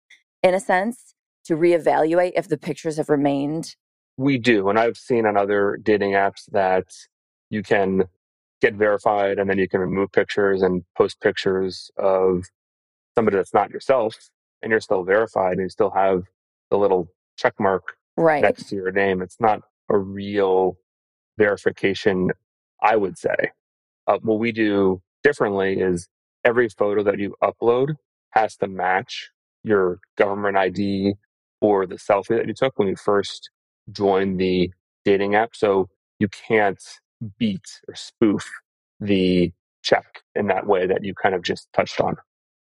in 0.43 0.53
a 0.53 0.59
sense 0.59 1.13
to 1.47 1.55
reevaluate 1.55 2.33
if 2.35 2.47
the 2.47 2.57
pictures 2.57 2.97
have 2.97 3.09
remained? 3.09 3.75
We 4.17 4.37
do. 4.37 4.69
And 4.69 4.79
I've 4.79 4.97
seen 4.97 5.25
on 5.25 5.37
other 5.37 5.77
dating 5.81 6.11
apps 6.11 6.49
that 6.51 6.85
you 7.49 7.63
can 7.63 8.03
get 8.61 8.73
verified 8.73 9.37
and 9.39 9.49
then 9.49 9.57
you 9.57 9.69
can 9.69 9.79
remove 9.79 10.11
pictures 10.11 10.61
and 10.61 10.83
post 10.97 11.21
pictures 11.21 11.91
of 11.97 12.43
somebody 13.15 13.37
that's 13.37 13.53
not 13.53 13.69
yourself 13.69 14.15
and 14.61 14.71
you're 14.71 14.81
still 14.81 15.03
verified 15.03 15.53
and 15.53 15.61
you 15.61 15.69
still 15.69 15.91
have 15.91 16.23
the 16.71 16.77
little 16.77 17.07
check 17.37 17.53
mark 17.59 17.83
Right. 18.17 18.41
next 18.41 18.69
to 18.69 18.75
your 18.75 18.91
name. 18.91 19.21
It's 19.21 19.39
not 19.39 19.61
a 19.89 19.97
real 19.97 20.77
verification, 21.37 22.31
I 22.81 22.95
would 22.95 23.17
say. 23.17 23.51
Uh, 24.07 24.17
what 24.23 24.39
we 24.39 24.51
do 24.51 25.01
differently 25.23 25.79
is 25.79 26.07
every 26.43 26.67
photo 26.69 27.03
that 27.03 27.19
you 27.19 27.35
upload 27.43 27.95
has 28.31 28.55
to 28.57 28.67
match 28.67 29.29
your 29.63 29.99
government 30.17 30.57
ID 30.57 31.13
or 31.61 31.85
the 31.85 31.95
selfie 31.95 32.37
that 32.37 32.47
you 32.47 32.53
took 32.53 32.77
when 32.77 32.87
you 32.87 32.95
first 32.95 33.49
joined 33.91 34.39
the 34.39 34.71
dating 35.05 35.35
app. 35.35 35.55
So 35.55 35.89
you 36.19 36.27
can't 36.27 36.81
beat 37.37 37.65
or 37.87 37.95
spoof 37.95 38.49
the 38.99 39.51
check 39.83 40.21
in 40.35 40.47
that 40.47 40.67
way 40.67 40.87
that 40.87 41.03
you 41.03 41.13
kind 41.13 41.35
of 41.35 41.43
just 41.43 41.67
touched 41.73 41.99
on. 42.01 42.15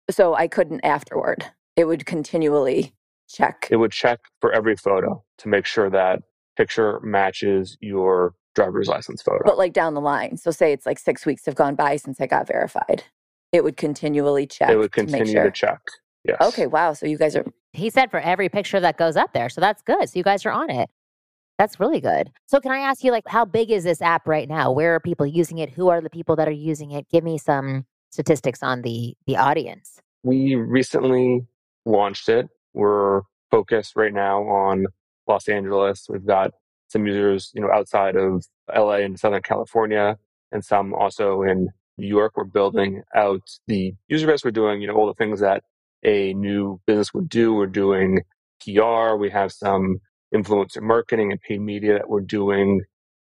so 0.09 0.35
I 0.35 0.47
couldn't 0.47 0.83
afterward. 0.83 1.45
It 1.75 1.85
would 1.85 2.05
continually 2.05 2.93
check. 3.29 3.67
It 3.71 3.77
would 3.77 3.91
check 3.91 4.19
for 4.41 4.51
every 4.51 4.75
photo 4.75 5.23
to 5.39 5.47
make 5.47 5.65
sure 5.65 5.89
that 5.89 6.21
picture 6.57 6.99
matches 7.01 7.77
your 7.81 8.33
driver's 8.55 8.87
license 8.87 9.21
photo. 9.21 9.41
but 9.45 9.57
like 9.57 9.73
down 9.73 9.93
the 9.93 10.01
line. 10.01 10.37
So 10.37 10.51
say 10.51 10.71
it's 10.71 10.85
like 10.85 10.97
six 10.99 11.25
weeks 11.25 11.45
have 11.45 11.55
gone 11.55 11.75
by 11.75 11.97
since 11.97 12.21
I 12.21 12.27
got 12.27 12.47
verified. 12.47 13.03
It 13.51 13.63
would 13.63 13.77
continually 13.77 14.47
check. 14.47 14.69
it 14.69 14.77
would 14.77 14.93
to 14.93 15.01
continue 15.01 15.33
sure. 15.33 15.43
to 15.43 15.51
check. 15.51 15.79
Yes. 16.23 16.37
Okay, 16.41 16.65
wow. 16.67 16.93
So 16.93 17.05
you 17.05 17.17
guys 17.17 17.35
are 17.35 17.45
He 17.75 17.89
said 17.89 18.11
for 18.11 18.19
every 18.19 18.49
picture 18.49 18.79
that 18.79 18.97
goes 18.97 19.15
up 19.15 19.33
there. 19.33 19.49
So 19.49 19.61
that's 19.61 19.81
good. 19.81 20.09
So 20.09 20.17
you 20.17 20.23
guys 20.23 20.45
are 20.45 20.51
on 20.51 20.69
it. 20.69 20.89
That's 21.57 21.79
really 21.79 22.01
good. 22.01 22.31
So 22.47 22.59
can 22.59 22.71
I 22.71 22.79
ask 22.79 23.03
you 23.03 23.11
like 23.11 23.23
how 23.27 23.45
big 23.45 23.71
is 23.71 23.83
this 23.83 24.01
app 24.01 24.27
right 24.27 24.47
now? 24.47 24.71
Where 24.71 24.95
are 24.95 24.99
people 24.99 25.25
using 25.25 25.57
it? 25.59 25.69
Who 25.69 25.89
are 25.89 26.01
the 26.01 26.09
people 26.09 26.35
that 26.35 26.47
are 26.47 26.51
using 26.51 26.91
it? 26.91 27.07
Give 27.09 27.23
me 27.23 27.37
some 27.37 27.85
statistics 28.09 28.61
on 28.61 28.81
the 28.81 29.15
the 29.25 29.37
audience. 29.37 29.99
We 30.23 30.55
recently 30.55 31.47
launched 31.85 32.29
it. 32.29 32.47
We're 32.73 33.21
focused 33.51 33.95
right 33.95 34.13
now 34.13 34.43
on 34.43 34.85
Los 35.27 35.47
Angeles. 35.47 36.07
We've 36.09 36.25
got 36.25 36.51
some 36.87 37.07
users, 37.07 37.51
you 37.53 37.61
know, 37.61 37.71
outside 37.71 38.15
of 38.15 38.43
LA 38.75 38.97
and 38.97 39.19
Southern 39.19 39.41
California 39.41 40.17
and 40.51 40.63
some 40.63 40.93
also 40.93 41.41
in 41.43 41.69
New 41.97 42.07
York. 42.07 42.33
We're 42.35 42.43
building 42.43 43.01
out 43.15 43.41
the 43.67 43.93
user 44.07 44.27
base. 44.27 44.43
We're 44.43 44.51
doing, 44.51 44.81
you 44.81 44.87
know, 44.87 44.95
all 44.95 45.07
the 45.07 45.13
things 45.13 45.39
that 45.39 45.63
a 46.05 46.33
new 46.33 46.79
business 46.85 47.13
would 47.13 47.27
do. 47.27 47.53
We're 47.53 47.65
doing 47.65 48.21
PR. 48.61 49.15
We 49.15 49.29
have 49.31 49.51
some 49.51 49.97
influencer 50.33 50.81
marketing 50.81 51.31
and 51.31 51.41
paid 51.41 51.61
media 51.61 51.93
that 51.93 52.09
we're 52.09 52.21
doing 52.21 52.81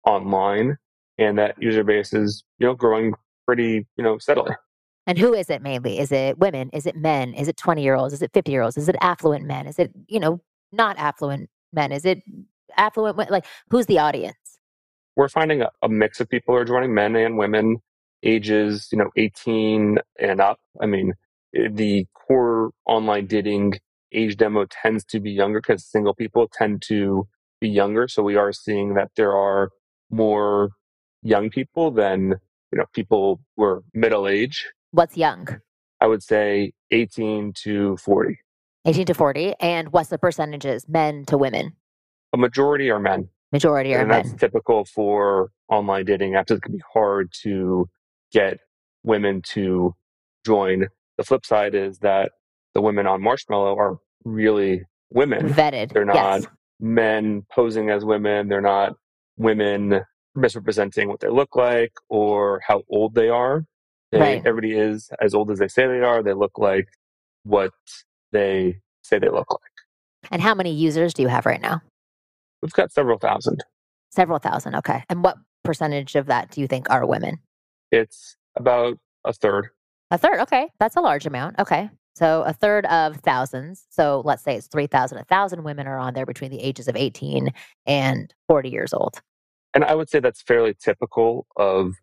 online. 0.05 0.77
And 1.17 1.37
that 1.39 1.55
user 1.59 1.83
base 1.83 2.13
is, 2.13 2.43
you 2.59 2.67
know, 2.67 2.75
growing 2.75 3.13
pretty, 3.45 3.87
you 3.97 4.03
know, 4.03 4.17
steadily. 4.19 4.51
And 5.07 5.17
who 5.17 5.33
is 5.33 5.49
it 5.49 5.61
mainly? 5.61 5.99
Is 5.99 6.11
it 6.11 6.37
women? 6.37 6.69
Is 6.73 6.85
it 6.85 6.95
men? 6.95 7.33
Is 7.33 7.47
it 7.47 7.57
20 7.57 7.81
year 7.81 7.95
olds? 7.95 8.13
Is 8.13 8.21
it 8.21 8.31
50 8.33 8.51
year 8.51 8.61
olds? 8.61 8.77
Is 8.77 8.89
it 8.89 8.95
affluent 9.01 9.45
men? 9.45 9.65
Is 9.65 9.79
it, 9.79 9.91
you 10.07 10.19
know, 10.19 10.41
not 10.71 10.97
affluent 10.97 11.49
men? 11.71 11.91
Is 11.91 12.05
it 12.05 12.19
affluent? 12.75 13.17
Like, 13.17 13.45
who's 13.69 13.85
the 13.85 13.99
audience? 13.99 14.35
We're 15.15 15.29
finding 15.29 15.61
a, 15.61 15.69
a 15.81 15.89
mix 15.89 16.19
of 16.19 16.29
people 16.29 16.53
are 16.55 16.65
joining 16.65 16.93
men 16.93 17.15
and 17.15 17.37
women, 17.37 17.77
ages, 18.21 18.89
you 18.91 18.97
know, 18.97 19.09
18 19.15 19.97
and 20.19 20.41
up. 20.41 20.59
I 20.79 20.85
mean, 20.85 21.13
the 21.53 22.05
core 22.13 22.71
online 22.85 23.27
dating 23.27 23.73
age 24.13 24.37
demo 24.37 24.65
tends 24.65 25.03
to 25.05 25.19
be 25.19 25.31
younger 25.31 25.59
because 25.59 25.85
single 25.85 26.13
people 26.13 26.49
tend 26.51 26.81
to 26.83 27.27
be 27.59 27.69
younger. 27.69 28.07
So 28.07 28.23
we 28.23 28.35
are 28.35 28.53
seeing 28.53 28.93
that 28.95 29.11
there 29.15 29.35
are 29.35 29.69
more 30.09 30.69
young 31.23 31.49
people 31.49 31.91
than 31.91 32.35
you 32.71 32.77
know 32.79 32.85
people 32.93 33.41
who 33.55 33.63
are 33.63 33.83
middle 33.93 34.27
age. 34.27 34.67
What's 34.91 35.17
young? 35.17 35.47
I 35.99 36.07
would 36.07 36.23
say 36.23 36.73
18 36.91 37.53
to 37.63 37.97
40. 37.97 38.37
18 38.85 39.05
to 39.07 39.13
40. 39.13 39.53
And 39.59 39.91
what's 39.91 40.09
the 40.09 40.17
percentages, 40.17 40.87
men 40.87 41.25
to 41.25 41.37
women? 41.37 41.73
A 42.33 42.37
majority 42.37 42.89
are 42.89 42.99
men. 42.99 43.29
Majority 43.51 43.95
are 43.95 43.99
and 43.99 44.09
men. 44.09 44.23
that's 44.27 44.39
typical 44.39 44.85
for 44.85 45.49
online 45.69 46.05
dating 46.05 46.33
apps. 46.33 46.51
It 46.51 46.61
can 46.61 46.73
be 46.73 46.83
hard 46.93 47.31
to 47.43 47.89
get 48.31 48.59
women 49.03 49.41
to 49.53 49.95
join. 50.45 50.87
The 51.17 51.23
flip 51.23 51.45
side 51.45 51.75
is 51.75 51.99
that 51.99 52.31
the 52.73 52.81
women 52.81 53.07
on 53.07 53.21
Marshmallo 53.21 53.75
are 53.75 53.97
really 54.23 54.83
women. 55.11 55.49
Vetted. 55.49 55.93
They're 55.93 56.05
not 56.05 56.15
yes. 56.15 56.47
men 56.79 57.43
posing 57.51 57.89
as 57.89 58.05
women. 58.05 58.47
They're 58.47 58.61
not 58.61 58.93
women 59.37 60.01
misrepresenting 60.35 61.07
what 61.07 61.19
they 61.19 61.29
look 61.29 61.55
like 61.55 61.91
or 62.09 62.61
how 62.65 62.83
old 62.89 63.15
they 63.15 63.29
are. 63.29 63.65
They, 64.11 64.19
Right. 64.19 64.41
Everybody 64.45 64.77
is 64.77 65.09
as 65.19 65.33
old 65.33 65.51
as 65.51 65.59
they 65.59 65.67
say 65.67 65.87
they 65.87 66.01
are. 66.01 66.23
They 66.23 66.33
look 66.33 66.57
like 66.57 66.87
what 67.43 67.71
they 68.31 68.79
say 69.01 69.19
they 69.19 69.29
look 69.29 69.51
like. 69.51 70.31
And 70.31 70.41
how 70.41 70.53
many 70.53 70.71
users 70.71 71.13
do 71.13 71.21
you 71.21 71.27
have 71.27 71.45
right 71.45 71.61
now? 71.61 71.81
We've 72.61 72.73
got 72.73 72.91
several 72.91 73.17
thousand. 73.17 73.63
Several 74.11 74.39
thousand. 74.39 74.75
Okay. 74.75 75.03
And 75.09 75.23
what 75.23 75.37
percentage 75.63 76.15
of 76.15 76.27
that 76.27 76.51
do 76.51 76.61
you 76.61 76.67
think 76.67 76.89
are 76.89 77.05
women? 77.05 77.39
It's 77.91 78.37
about 78.55 78.97
a 79.25 79.33
third. 79.33 79.69
A 80.11 80.17
third. 80.17 80.39
Okay. 80.41 80.69
That's 80.79 80.95
a 80.95 81.01
large 81.01 81.25
amount. 81.25 81.59
Okay. 81.59 81.89
So 82.15 82.43
a 82.43 82.53
third 82.53 82.85
of 82.87 83.17
thousands. 83.17 83.85
So 83.89 84.21
let's 84.25 84.43
say 84.43 84.55
it's 84.55 84.67
3,000. 84.67 85.17
A 85.19 85.23
thousand 85.25 85.63
women 85.63 85.85
are 85.85 85.99
on 85.99 86.13
there 86.13 86.25
between 86.25 86.49
the 86.49 86.61
ages 86.61 86.87
of 86.87 86.95
18 86.95 87.49
and 87.85 88.33
40 88.47 88.69
years 88.69 88.93
old. 88.93 89.21
And 89.73 89.83
I 89.83 89.93
would 89.93 90.09
say 90.09 90.19
that's 90.19 90.41
fairly 90.41 90.73
typical 90.73 91.45
of 91.55 91.93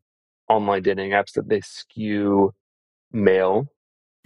online 0.49 0.83
dating 0.83 1.11
apps 1.11 1.33
that 1.33 1.49
they 1.49 1.61
skew 1.63 2.53
male. 3.11 3.67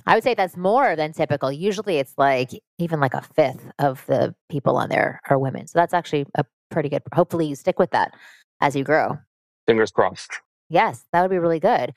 I 0.07 0.15
would 0.15 0.25
say 0.25 0.35
that's 0.35 0.57
more 0.57 0.95
than 0.97 1.13
typical. 1.13 1.51
Usually 1.51 1.97
it's 1.97 2.15
like 2.19 2.51
even 2.79 3.01
like 3.01 3.15
a 3.15 3.23
fifth 3.23 3.71
of 3.79 4.05
the 4.07 4.35
people 4.51 4.77
on 4.77 4.89
there 4.89 5.21
are 5.31 5.39
women. 5.39 5.67
So 5.67 5.79
that's 5.79 5.95
actually 5.95 6.27
a 6.35 6.45
pretty 6.71 6.89
good. 6.89 7.03
Hopefully 7.15 7.47
you 7.47 7.55
stick 7.55 7.79
with 7.79 7.91
that 7.93 8.13
as 8.61 8.77
you 8.77 8.85
grow. 8.85 9.17
Fingers 9.67 9.91
crossed. 9.91 10.41
Yes, 10.69 11.05
that 11.13 11.23
would 11.23 11.31
be 11.31 11.39
really 11.39 11.61
good. 11.61 11.93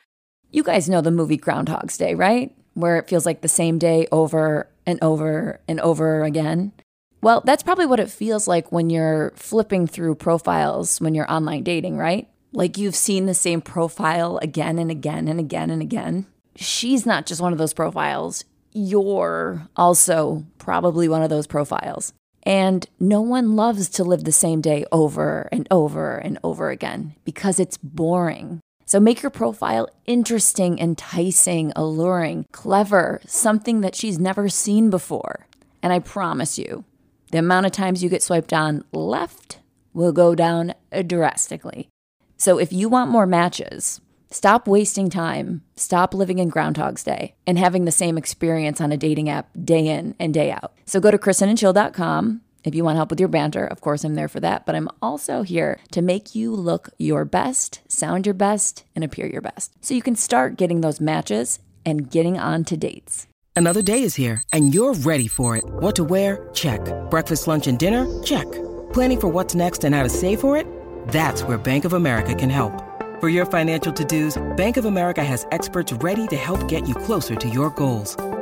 You 0.52 0.64
guys 0.64 0.90
know 0.90 1.00
the 1.00 1.12
movie 1.12 1.38
Groundhog's 1.38 1.98
Day, 1.98 2.14
right? 2.14 2.54
Where 2.74 2.98
it 2.98 3.08
feels 3.08 3.26
like 3.26 3.42
the 3.42 3.48
same 3.48 3.80
day 3.80 4.08
over 4.12 4.68
and 4.86 5.00
over 5.02 5.62
and 5.66 5.80
over 5.80 6.24
again. 6.24 6.74
Well, 7.22 7.42
that's 7.46 7.64
probably 7.64 7.86
what 7.86 8.02
it 8.02 8.10
feels 8.10 8.50
like 8.50 8.70
when 8.72 8.90
you're 8.90 9.32
flipping 9.36 9.88
through 9.88 10.16
profiles 10.16 11.00
when 11.00 11.16
you're 11.16 11.32
online 11.32 11.64
dating, 11.64 11.98
right? 11.98 12.28
Like 12.52 12.78
you've 12.78 12.96
seen 12.96 13.28
the 13.28 13.34
same 13.34 13.62
profile 13.62 14.40
again 14.42 14.78
and 14.78 14.92
again 14.92 15.30
and 15.30 15.40
again 15.40 15.70
and 15.70 15.82
again. 15.82 16.26
She's 16.58 17.06
not 17.06 17.26
just 17.26 17.40
one 17.42 17.54
of 17.54 17.58
those 17.58 17.74
profiles. 17.74 18.44
You're 18.74 19.70
also 19.78 20.46
probably 20.58 21.08
one 21.08 21.24
of 21.24 21.30
those 21.30 21.48
profiles. 21.48 22.12
And 22.44 22.88
no 23.00 23.22
one 23.22 23.56
loves 23.56 23.88
to 23.90 24.04
live 24.04 24.26
the 24.26 24.32
same 24.32 24.60
day 24.60 24.84
over 24.92 25.48
and 25.52 25.68
over 25.72 26.18
and 26.18 26.40
over 26.44 26.72
again 26.72 27.16
because 27.24 27.60
it's 27.60 27.78
boring. 27.78 28.60
So 28.92 29.00
make 29.00 29.24
your 29.24 29.30
profile 29.30 29.88
interesting, 30.06 30.78
enticing, 30.78 31.72
alluring, 31.78 32.46
clever, 32.52 33.22
something 33.26 33.80
that 33.80 33.96
she's 33.96 34.20
never 34.20 34.50
seen 34.50 34.90
before. 34.90 35.48
And 35.82 35.94
I 35.94 36.00
promise 36.00 36.60
you, 36.60 36.84
the 37.32 37.38
amount 37.38 37.68
of 37.68 37.72
times 37.72 38.04
you 38.04 38.10
get 38.10 38.22
swiped 38.22 38.52
on 38.52 38.84
left 38.92 39.60
will 39.94 40.12
go 40.12 40.36
down 40.36 40.74
drastically. 41.08 41.88
So 42.36 42.58
if 42.60 42.74
you 42.74 42.90
want 42.90 43.10
more 43.10 43.26
matches, 43.26 44.02
stop 44.30 44.68
wasting 44.68 45.10
time, 45.10 45.62
stop 45.78 46.14
living 46.14 46.40
in 46.40 46.50
Groundhog's 46.50 47.06
Day, 47.06 47.36
and 47.48 47.58
having 47.58 47.86
the 47.86 47.94
same 47.94 48.18
experience 48.18 48.82
on 48.82 48.92
a 48.92 48.98
dating 48.98 49.30
app 49.30 49.48
day 49.64 49.88
in 49.88 50.16
and 50.20 50.34
day 50.34 50.52
out. 50.52 50.74
So 50.86 51.00
go 51.00 51.12
to 51.12 51.18
kristenandchill.com. 51.18 52.42
If 52.64 52.76
you 52.76 52.84
want 52.84 52.98
help 52.98 53.10
with 53.10 53.20
your 53.20 53.30
banter, 53.30 53.66
of 53.66 53.82
course, 53.82 54.04
I'm 54.04 54.16
there 54.16 54.28
for 54.28 54.40
that. 54.40 54.66
But 54.66 54.76
I'm 54.76 54.90
also 55.02 55.42
here 55.42 55.80
to 55.92 56.02
make 56.02 56.36
you 56.36 56.54
look 56.54 56.90
your 56.98 57.26
best, 57.26 57.82
sound 57.88 58.26
your 58.26 58.36
best, 58.36 58.86
and 58.96 59.04
appear 59.04 59.26
your 59.26 59.42
best. 59.42 59.74
So 59.82 59.94
you 59.94 60.02
can 60.02 60.16
start 60.16 60.58
getting 60.58 60.82
those 60.82 61.02
matches 61.02 61.60
and 61.86 62.10
getting 62.10 62.38
on 62.38 62.64
to 62.66 62.78
dates. 62.78 63.28
Another 63.56 63.82
day 63.82 64.04
is 64.04 64.16
here, 64.16 64.44
and 64.54 64.74
you're 64.74 64.94
ready 64.94 65.28
for 65.28 65.58
it. 65.58 65.64
What 65.66 65.96
to 65.96 66.04
wear? 66.04 66.50
Check. 66.54 66.82
Breakfast, 67.10 67.48
lunch, 67.48 67.68
and 67.68 67.78
dinner? 67.78 68.06
Check. 68.24 68.50
Planning 68.94 69.20
for 69.22 69.28
what's 69.28 69.56
next 69.56 69.84
and 69.84 69.94
how 69.94 70.04
to 70.04 70.10
save 70.10 70.40
for 70.40 70.56
it? 70.58 70.68
That's 71.10 71.44
where 71.44 71.58
Bank 71.58 71.86
of 71.86 71.94
America 71.94 72.36
can 72.36 72.50
help. 72.50 72.74
For 73.20 73.30
your 73.30 73.46
financial 73.46 73.94
to 73.94 74.06
dos, 74.06 74.42
Bank 74.56 74.78
of 74.78 74.86
America 74.86 75.24
has 75.24 75.46
experts 75.52 75.94
ready 75.94 76.28
to 76.28 76.36
help 76.36 76.68
get 76.68 76.88
you 76.88 76.96
closer 76.96 77.36
to 77.36 77.50
your 77.50 77.70
goals. 77.72 78.16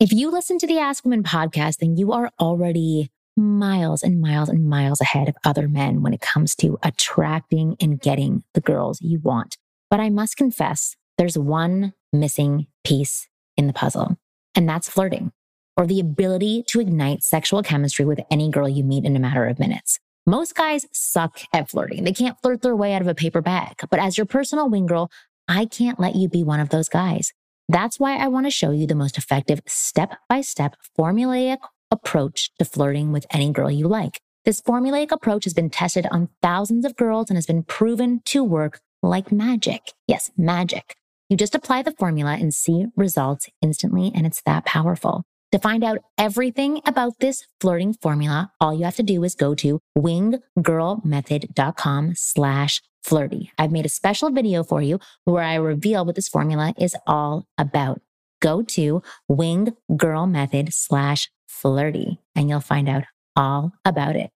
If 0.00 0.14
you 0.14 0.30
listen 0.30 0.56
to 0.56 0.66
the 0.66 0.78
Ask 0.78 1.04
Women 1.04 1.22
podcast, 1.22 1.76
then 1.76 1.98
you 1.98 2.12
are 2.12 2.30
already 2.40 3.10
miles 3.36 4.02
and 4.02 4.18
miles 4.18 4.48
and 4.48 4.66
miles 4.66 4.98
ahead 4.98 5.28
of 5.28 5.36
other 5.44 5.68
men 5.68 6.00
when 6.00 6.14
it 6.14 6.22
comes 6.22 6.54
to 6.56 6.78
attracting 6.82 7.76
and 7.82 8.00
getting 8.00 8.42
the 8.54 8.62
girls 8.62 9.02
you 9.02 9.20
want. 9.20 9.58
But 9.90 10.00
I 10.00 10.08
must 10.08 10.38
confess, 10.38 10.96
there's 11.18 11.36
one 11.36 11.92
missing 12.14 12.66
piece 12.82 13.28
in 13.58 13.66
the 13.66 13.74
puzzle, 13.74 14.16
and 14.54 14.66
that's 14.66 14.88
flirting 14.88 15.32
or 15.76 15.86
the 15.86 16.00
ability 16.00 16.64
to 16.68 16.80
ignite 16.80 17.22
sexual 17.22 17.62
chemistry 17.62 18.06
with 18.06 18.20
any 18.30 18.48
girl 18.48 18.70
you 18.70 18.82
meet 18.82 19.04
in 19.04 19.14
a 19.16 19.20
matter 19.20 19.44
of 19.44 19.58
minutes. 19.58 19.98
Most 20.26 20.54
guys 20.54 20.86
suck 20.92 21.40
at 21.52 21.68
flirting. 21.68 22.04
They 22.04 22.14
can't 22.14 22.40
flirt 22.40 22.62
their 22.62 22.74
way 22.74 22.94
out 22.94 23.02
of 23.02 23.08
a 23.08 23.14
paper 23.14 23.42
bag. 23.42 23.74
But 23.90 24.00
as 24.00 24.16
your 24.16 24.24
personal 24.24 24.70
wing 24.70 24.86
girl, 24.86 25.10
I 25.46 25.66
can't 25.66 26.00
let 26.00 26.16
you 26.16 26.26
be 26.26 26.42
one 26.42 26.60
of 26.60 26.70
those 26.70 26.88
guys. 26.88 27.34
That's 27.70 27.98
why 28.00 28.16
I 28.16 28.26
want 28.26 28.46
to 28.46 28.50
show 28.50 28.72
you 28.72 28.88
the 28.88 28.96
most 28.96 29.16
effective 29.16 29.60
step 29.64 30.16
by 30.28 30.40
step 30.40 30.74
formulaic 30.98 31.58
approach 31.92 32.50
to 32.58 32.64
flirting 32.64 33.12
with 33.12 33.26
any 33.30 33.52
girl 33.52 33.70
you 33.70 33.86
like. 33.86 34.20
This 34.44 34.60
formulaic 34.60 35.12
approach 35.12 35.44
has 35.44 35.54
been 35.54 35.70
tested 35.70 36.04
on 36.10 36.30
thousands 36.42 36.84
of 36.84 36.96
girls 36.96 37.30
and 37.30 37.36
has 37.36 37.46
been 37.46 37.62
proven 37.62 38.22
to 38.24 38.42
work 38.42 38.80
like 39.04 39.30
magic. 39.30 39.92
Yes, 40.08 40.32
magic. 40.36 40.96
You 41.28 41.36
just 41.36 41.54
apply 41.54 41.82
the 41.82 41.92
formula 41.92 42.36
and 42.40 42.52
see 42.52 42.86
results 42.96 43.48
instantly, 43.62 44.10
and 44.16 44.26
it's 44.26 44.42
that 44.42 44.64
powerful. 44.64 45.22
To 45.52 45.60
find 45.60 45.84
out 45.84 45.98
everything 46.18 46.80
about 46.84 47.20
this 47.20 47.46
flirting 47.60 47.94
formula, 47.94 48.50
all 48.60 48.74
you 48.74 48.84
have 48.84 48.96
to 48.96 49.04
do 49.04 49.22
is 49.22 49.36
go 49.36 49.54
to 49.54 49.78
winggirlmethod.com 49.96 52.14
slash 52.16 52.82
flirty. 53.02 53.52
I've 53.58 53.72
made 53.72 53.86
a 53.86 53.90
special 53.90 54.30
video 54.30 54.62
for 54.62 54.82
you 54.82 54.98
where 55.24 55.42
I 55.42 55.54
reveal 55.54 56.04
what 56.04 56.14
this 56.14 56.28
formula 56.28 56.74
is 56.78 56.96
all 57.06 57.46
about. 57.58 58.00
Go 58.40 58.62
to 58.62 59.02
Wing 59.28 59.76
Girl 59.96 60.26
Method 60.26 60.72
slash 60.72 61.30
flirty 61.46 62.18
and 62.34 62.48
you'll 62.48 62.60
find 62.60 62.88
out 62.88 63.04
all 63.36 63.72
about 63.84 64.16
it. 64.16 64.30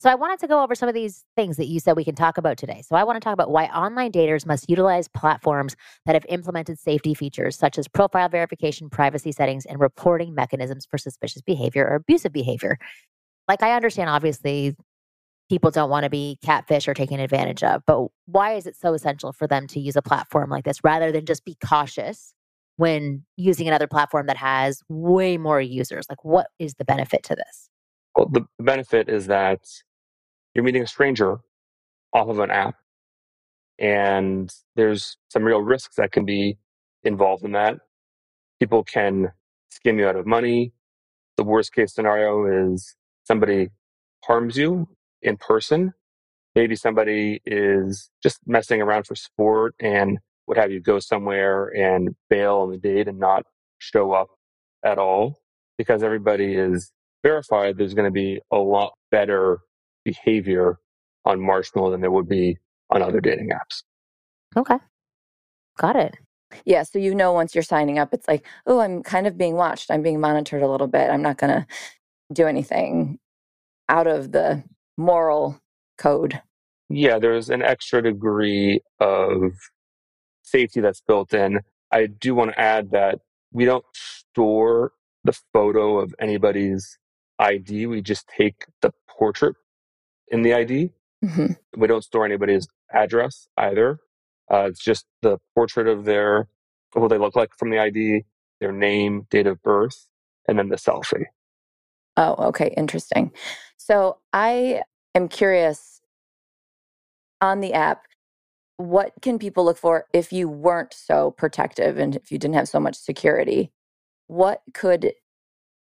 So 0.00 0.08
I 0.08 0.14
wanted 0.14 0.38
to 0.40 0.46
go 0.46 0.62
over 0.62 0.76
some 0.76 0.88
of 0.88 0.94
these 0.94 1.24
things 1.34 1.56
that 1.56 1.66
you 1.66 1.80
said 1.80 1.96
we 1.96 2.04
can 2.04 2.14
talk 2.14 2.38
about 2.38 2.56
today. 2.56 2.82
So 2.86 2.94
I 2.94 3.02
want 3.02 3.16
to 3.16 3.20
talk 3.20 3.32
about 3.32 3.50
why 3.50 3.64
online 3.66 4.12
daters 4.12 4.46
must 4.46 4.70
utilize 4.70 5.08
platforms 5.08 5.74
that 6.06 6.14
have 6.14 6.24
implemented 6.28 6.78
safety 6.78 7.14
features 7.14 7.56
such 7.56 7.78
as 7.78 7.88
profile 7.88 8.28
verification, 8.28 8.88
privacy 8.90 9.32
settings, 9.32 9.66
and 9.66 9.80
reporting 9.80 10.36
mechanisms 10.36 10.86
for 10.88 10.98
suspicious 10.98 11.42
behavior 11.42 11.84
or 11.84 11.96
abusive 11.96 12.32
behavior. 12.32 12.78
Like 13.48 13.64
I 13.64 13.74
understand 13.74 14.08
obviously 14.08 14.76
people 15.48 15.70
don't 15.70 15.90
want 15.90 16.04
to 16.04 16.10
be 16.10 16.38
catfish 16.44 16.86
or 16.88 16.94
taken 16.94 17.20
advantage 17.20 17.62
of, 17.62 17.82
but 17.86 18.08
why 18.26 18.54
is 18.54 18.66
it 18.66 18.76
so 18.76 18.94
essential 18.94 19.32
for 19.32 19.46
them 19.46 19.66
to 19.68 19.80
use 19.80 19.96
a 19.96 20.02
platform 20.02 20.50
like 20.50 20.64
this 20.64 20.84
rather 20.84 21.10
than 21.10 21.24
just 21.24 21.44
be 21.44 21.56
cautious 21.64 22.34
when 22.76 23.24
using 23.36 23.66
another 23.66 23.86
platform 23.86 24.26
that 24.26 24.36
has 24.36 24.82
way 24.88 25.38
more 25.38 25.60
users? 25.60 26.06
Like 26.08 26.24
what 26.24 26.48
is 26.58 26.74
the 26.74 26.84
benefit 26.84 27.22
to 27.24 27.34
this? 27.34 27.70
Well, 28.16 28.28
the 28.30 28.44
benefit 28.58 29.08
is 29.08 29.26
that 29.28 29.60
you're 30.54 30.64
meeting 30.64 30.82
a 30.82 30.86
stranger 30.86 31.38
off 32.12 32.28
of 32.28 32.38
an 32.40 32.50
app 32.50 32.74
and 33.78 34.52
there's 34.76 35.16
some 35.30 35.44
real 35.44 35.60
risks 35.60 35.96
that 35.96 36.12
can 36.12 36.24
be 36.24 36.58
involved 37.04 37.44
in 37.44 37.52
that 37.52 37.76
people 38.60 38.82
can 38.82 39.28
skim 39.70 39.98
you 39.98 40.06
out 40.08 40.16
of 40.16 40.26
money 40.26 40.72
the 41.36 41.44
worst 41.44 41.72
case 41.72 41.94
scenario 41.94 42.72
is 42.72 42.96
somebody 43.24 43.68
harms 44.24 44.56
you 44.56 44.88
in 45.22 45.36
person 45.36 45.92
maybe 46.54 46.74
somebody 46.74 47.40
is 47.46 48.10
just 48.22 48.38
messing 48.46 48.80
around 48.82 49.06
for 49.06 49.14
sport 49.14 49.74
and 49.80 50.18
would 50.46 50.56
have 50.56 50.72
you 50.72 50.80
go 50.80 50.98
somewhere 50.98 51.68
and 51.68 52.14
bail 52.30 52.56
on 52.56 52.70
the 52.70 52.78
date 52.78 53.06
and 53.06 53.18
not 53.18 53.44
show 53.78 54.12
up 54.12 54.28
at 54.84 54.98
all 54.98 55.38
because 55.76 56.02
everybody 56.02 56.54
is 56.54 56.90
verified 57.22 57.76
there's 57.76 57.94
going 57.94 58.06
to 58.06 58.10
be 58.10 58.40
a 58.50 58.56
lot 58.56 58.92
better 59.10 59.60
behavior 60.04 60.78
on 61.24 61.38
Marshmallo 61.38 61.90
than 61.90 62.00
there 62.00 62.10
would 62.10 62.28
be 62.28 62.56
on 62.90 63.02
other 63.02 63.20
dating 63.20 63.50
apps. 63.50 63.82
Okay. 64.56 64.78
Got 65.76 65.96
it. 65.96 66.16
Yeah. 66.64 66.82
So 66.82 66.98
you 66.98 67.14
know, 67.14 67.32
once 67.32 67.54
you're 67.54 67.62
signing 67.62 67.98
up, 67.98 68.14
it's 68.14 68.26
like, 68.26 68.46
oh, 68.66 68.80
I'm 68.80 69.02
kind 69.02 69.26
of 69.26 69.36
being 69.36 69.54
watched. 69.54 69.90
I'm 69.90 70.02
being 70.02 70.20
monitored 70.20 70.62
a 70.62 70.68
little 70.68 70.86
bit. 70.86 71.10
I'm 71.10 71.22
not 71.22 71.36
going 71.36 71.52
to 71.52 71.66
do 72.32 72.46
anything 72.46 73.18
out 73.88 74.06
of 74.06 74.32
the 74.32 74.64
moral 74.98 75.60
code. 75.96 76.42
Yeah. 76.90 77.18
There's 77.18 77.48
an 77.48 77.62
extra 77.62 78.02
degree 78.02 78.80
of 79.00 79.52
safety 80.42 80.80
that's 80.80 81.00
built 81.00 81.32
in. 81.32 81.60
I 81.90 82.06
do 82.06 82.34
want 82.34 82.50
to 82.50 82.60
add 82.60 82.90
that 82.90 83.20
we 83.52 83.64
don't 83.64 83.84
store 83.94 84.92
the 85.24 85.38
photo 85.52 85.98
of 85.98 86.14
anybody's 86.20 86.98
ID. 87.38 87.86
We 87.86 88.02
just 88.02 88.28
take 88.28 88.66
the 88.82 88.92
portrait 89.08 89.56
in 90.28 90.42
the 90.42 90.54
ID. 90.54 90.90
Mm-hmm. 91.24 91.80
We 91.80 91.86
don't 91.86 92.04
store 92.04 92.24
anybody's 92.24 92.68
address 92.92 93.48
either. 93.56 93.98
Uh, 94.50 94.66
it's 94.68 94.82
just 94.82 95.06
the 95.22 95.38
portrait 95.54 95.86
of 95.86 96.04
their 96.04 96.48
what 96.94 97.08
they 97.08 97.18
look 97.18 97.36
like 97.36 97.50
from 97.58 97.70
the 97.70 97.78
ID, 97.78 98.24
their 98.60 98.72
name, 98.72 99.26
date 99.30 99.46
of 99.46 99.62
birth, 99.62 100.08
and 100.48 100.58
then 100.58 100.68
the 100.68 100.76
selfie. 100.76 101.26
Oh, 102.16 102.34
okay, 102.48 102.72
interesting. 102.76 103.30
So 103.76 104.18
I 104.32 104.82
am 105.14 105.28
curious 105.28 106.00
on 107.40 107.60
the 107.60 107.72
app, 107.72 108.04
what 108.76 109.12
can 109.22 109.38
people 109.38 109.64
look 109.64 109.78
for 109.78 110.06
if 110.12 110.32
you 110.32 110.48
weren't 110.48 110.94
so 110.94 111.32
protective 111.32 111.98
and 111.98 112.16
if 112.16 112.30
you 112.30 112.38
didn't 112.38 112.54
have 112.54 112.68
so 112.68 112.80
much 112.80 112.96
security? 112.96 113.72
What 114.26 114.62
could 114.74 115.12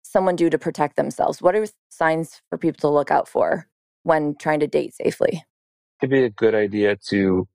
someone 0.03 0.35
do 0.35 0.49
to 0.49 0.57
protect 0.57 0.95
themselves? 0.95 1.41
What 1.41 1.55
are 1.55 1.65
signs 1.89 2.41
for 2.49 2.57
people 2.57 2.79
to 2.81 2.93
look 2.93 3.11
out 3.11 3.27
for? 3.27 3.67
when 4.07 4.35
trying 4.35 4.61
to 4.61 4.67
date 4.67 4.95
safely? 4.95 5.43
It'd 6.01 6.09
be 6.09 6.23
a 6.23 6.29
good 6.29 6.55
idea 6.55 6.95
to 7.09 7.47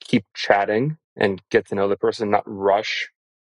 keep 0.00 0.26
chatting 0.36 0.98
and 1.16 1.42
get 1.50 1.66
to 1.68 1.74
know 1.74 1.88
the 1.88 1.96
person, 1.96 2.30
not 2.30 2.44
rush 2.46 3.08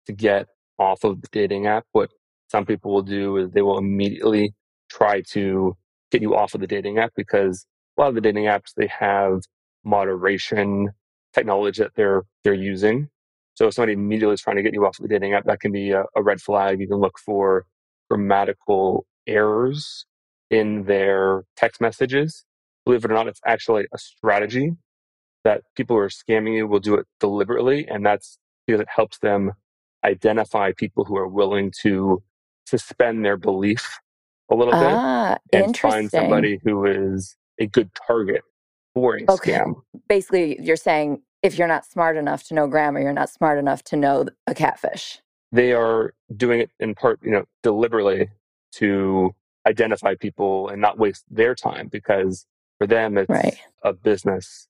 to 0.05 0.13
get 0.13 0.47
off 0.77 1.03
of 1.03 1.21
the 1.21 1.27
dating 1.31 1.65
app. 1.65 1.85
What 1.91 2.11
some 2.49 2.65
people 2.65 2.93
will 2.93 3.01
do 3.01 3.37
is 3.37 3.51
they 3.51 3.63
will 3.63 3.79
immediately 3.79 4.53
try 4.89 5.21
to 5.31 5.75
get 6.11 6.21
you 6.21 6.35
off 6.35 6.53
of 6.53 6.61
the 6.61 6.67
dating 6.67 6.99
app 6.99 7.13
because 7.15 7.65
a 7.97 8.01
lot 8.01 8.09
of 8.09 8.15
the 8.15 8.21
dating 8.21 8.45
apps 8.45 8.73
they 8.75 8.87
have 8.87 9.41
moderation 9.83 10.89
technology 11.33 11.81
that 11.83 11.93
they're 11.95 12.23
they're 12.43 12.53
using. 12.53 13.09
So 13.55 13.67
if 13.67 13.73
somebody 13.73 13.93
immediately 13.93 14.33
is 14.33 14.41
trying 14.41 14.57
to 14.57 14.63
get 14.63 14.73
you 14.73 14.85
off 14.85 14.99
of 14.99 15.03
the 15.03 15.09
dating 15.09 15.33
app, 15.33 15.45
that 15.45 15.59
can 15.59 15.71
be 15.71 15.91
a, 15.91 16.05
a 16.15 16.23
red 16.23 16.41
flag. 16.41 16.79
You 16.79 16.87
can 16.87 16.97
look 16.97 17.19
for 17.19 17.65
grammatical 18.09 19.05
errors 19.27 20.05
in 20.49 20.83
their 20.85 21.43
text 21.55 21.81
messages. 21.81 22.45
Believe 22.85 23.05
it 23.05 23.11
or 23.11 23.13
not, 23.13 23.27
it's 23.27 23.41
actually 23.45 23.85
a 23.93 23.97
strategy 23.97 24.71
that 25.43 25.63
people 25.75 25.95
who 25.95 26.01
are 26.01 26.09
scamming 26.09 26.55
you 26.55 26.67
will 26.67 26.79
do 26.79 26.95
it 26.95 27.07
deliberately. 27.19 27.87
And 27.87 28.05
that's 28.05 28.37
because 28.67 28.81
it 28.81 28.87
helps 28.93 29.19
them 29.19 29.51
identify 30.03 30.71
people 30.75 31.05
who 31.05 31.17
are 31.17 31.27
willing 31.27 31.71
to 31.81 32.23
suspend 32.65 33.25
their 33.25 33.37
belief 33.37 33.99
a 34.51 34.55
little 34.55 34.73
ah, 34.75 35.37
bit 35.51 35.65
and 35.65 35.77
find 35.77 36.09
somebody 36.09 36.59
who 36.63 36.85
is 36.85 37.35
a 37.59 37.67
good 37.67 37.89
target 38.07 38.41
for 38.93 39.15
a 39.15 39.23
okay. 39.29 39.53
scam. 39.53 39.75
Basically, 40.07 40.61
you're 40.61 40.75
saying 40.75 41.21
if 41.41 41.57
you're 41.57 41.67
not 41.67 41.85
smart 41.85 42.17
enough 42.17 42.43
to 42.45 42.53
know 42.53 42.67
grammar, 42.67 42.99
you're 42.99 43.13
not 43.13 43.29
smart 43.29 43.57
enough 43.57 43.83
to 43.85 43.95
know 43.95 44.25
a 44.47 44.53
catfish. 44.53 45.19
They 45.51 45.73
are 45.73 46.13
doing 46.35 46.61
it 46.61 46.71
in 46.79 46.95
part, 46.95 47.19
you 47.23 47.31
know, 47.31 47.45
deliberately 47.63 48.29
to 48.73 49.33
identify 49.67 50.15
people 50.15 50.69
and 50.69 50.81
not 50.81 50.97
waste 50.97 51.25
their 51.29 51.55
time 51.55 51.87
because 51.87 52.45
for 52.77 52.87
them 52.87 53.17
it's 53.17 53.29
right. 53.29 53.59
a 53.83 53.93
business 53.93 54.67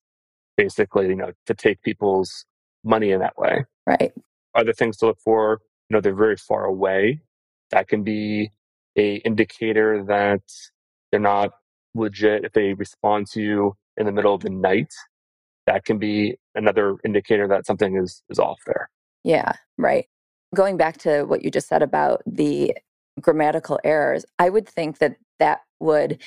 basically 0.58 1.08
you 1.08 1.16
know 1.16 1.32
to 1.46 1.54
take 1.54 1.82
people's 1.82 2.46
money 2.84 3.12
in 3.12 3.20
that 3.20 3.38
way 3.38 3.64
right 3.88 4.12
other 4.54 4.74
things 4.74 4.98
to 4.98 5.06
look 5.06 5.20
for 5.20 5.62
you 5.90 5.96
know 5.96 6.02
they're 6.02 6.14
very 6.14 6.36
far 6.36 6.66
away 6.66 7.22
that 7.70 7.88
can 7.88 8.04
be 8.04 8.52
a 8.98 9.16
indicator 9.18 10.04
that 10.04 10.42
they're 11.12 11.20
not 11.20 11.52
legit 11.96 12.46
if 12.46 12.54
they 12.54 12.74
respond 12.74 13.28
to 13.28 13.42
you 13.42 13.74
in 13.98 14.06
the 14.06 14.12
middle 14.12 14.34
of 14.34 14.42
the 14.42 14.50
night 14.50 14.94
that 15.68 15.84
can 15.86 15.98
be 15.98 16.36
another 16.56 16.96
indicator 17.06 17.48
that 17.48 17.66
something 17.66 17.98
is 17.98 18.24
is 18.30 18.40
off 18.40 18.60
there 18.66 18.90
yeah 19.24 19.52
right 19.78 20.06
going 20.56 20.78
back 20.78 20.98
to 20.98 21.24
what 21.24 21.44
you 21.44 21.52
just 21.52 21.68
said 21.68 21.82
about 21.82 22.22
the 22.26 22.74
grammatical 23.20 23.80
errors, 23.84 24.26
I 24.40 24.50
would 24.50 24.68
think 24.68 25.00
that 25.00 25.16
that 25.40 25.62
would 25.80 26.22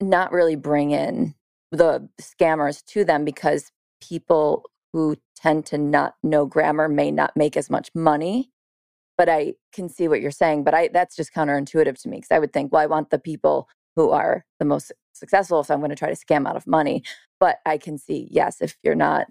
not 0.00 0.32
really 0.32 0.56
bring 0.56 0.90
in 0.90 1.34
the 1.70 2.08
scammers 2.20 2.84
to 2.86 3.04
them 3.04 3.24
because 3.24 3.70
people 4.00 4.64
who 4.92 5.16
tend 5.36 5.66
to 5.66 5.78
not 5.78 6.14
know 6.22 6.44
grammar 6.44 6.88
may 6.88 7.10
not 7.10 7.36
make 7.36 7.56
as 7.56 7.70
much 7.70 7.90
money. 7.94 8.50
But 9.18 9.28
I 9.28 9.54
can 9.72 9.88
see 9.88 10.08
what 10.08 10.20
you're 10.20 10.30
saying. 10.30 10.64
But 10.64 10.74
I 10.74 10.88
that's 10.88 11.16
just 11.16 11.34
counterintuitive 11.34 12.00
to 12.02 12.08
me 12.08 12.18
because 12.18 12.30
I 12.30 12.38
would 12.38 12.52
think, 12.52 12.72
well, 12.72 12.82
I 12.82 12.86
want 12.86 13.10
the 13.10 13.18
people 13.18 13.68
who 13.96 14.10
are 14.10 14.44
the 14.58 14.64
most 14.64 14.92
successful 15.12 15.60
if 15.60 15.70
I'm 15.70 15.80
going 15.80 15.90
to 15.90 15.96
try 15.96 16.12
to 16.12 16.16
scam 16.16 16.48
out 16.48 16.56
of 16.56 16.66
money. 16.66 17.02
But 17.38 17.58
I 17.66 17.78
can 17.78 17.98
see, 17.98 18.28
yes, 18.30 18.60
if 18.60 18.76
you're 18.82 18.94
not 18.94 19.26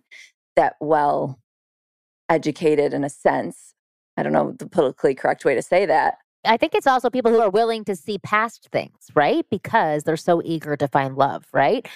that 0.56 0.76
well 0.80 1.40
educated 2.30 2.94
in 2.94 3.04
a 3.04 3.10
sense, 3.10 3.74
I 4.18 4.24
don't 4.24 4.34
know 4.34 4.54
the 4.58 4.68
politically 4.68 5.16
correct 5.16 5.46
way 5.46 5.56
to 5.56 5.62
say 5.62 5.86
that, 5.86 6.18
I 6.46 6.58
think 6.58 6.74
it's 6.74 6.88
also 6.88 7.10
people 7.10 7.32
who 7.32 7.42
are 7.42 7.50
willing 7.50 7.84
to 7.86 7.96
see 7.96 8.18
past 8.18 8.70
things, 8.72 9.08
right? 9.14 9.46
Because 9.50 10.04
they're 10.04 10.18
so 10.18 10.42
eager 10.44 10.76
to 10.76 10.88
find 10.88 11.16
love, 11.16 11.46
right? 11.54 11.88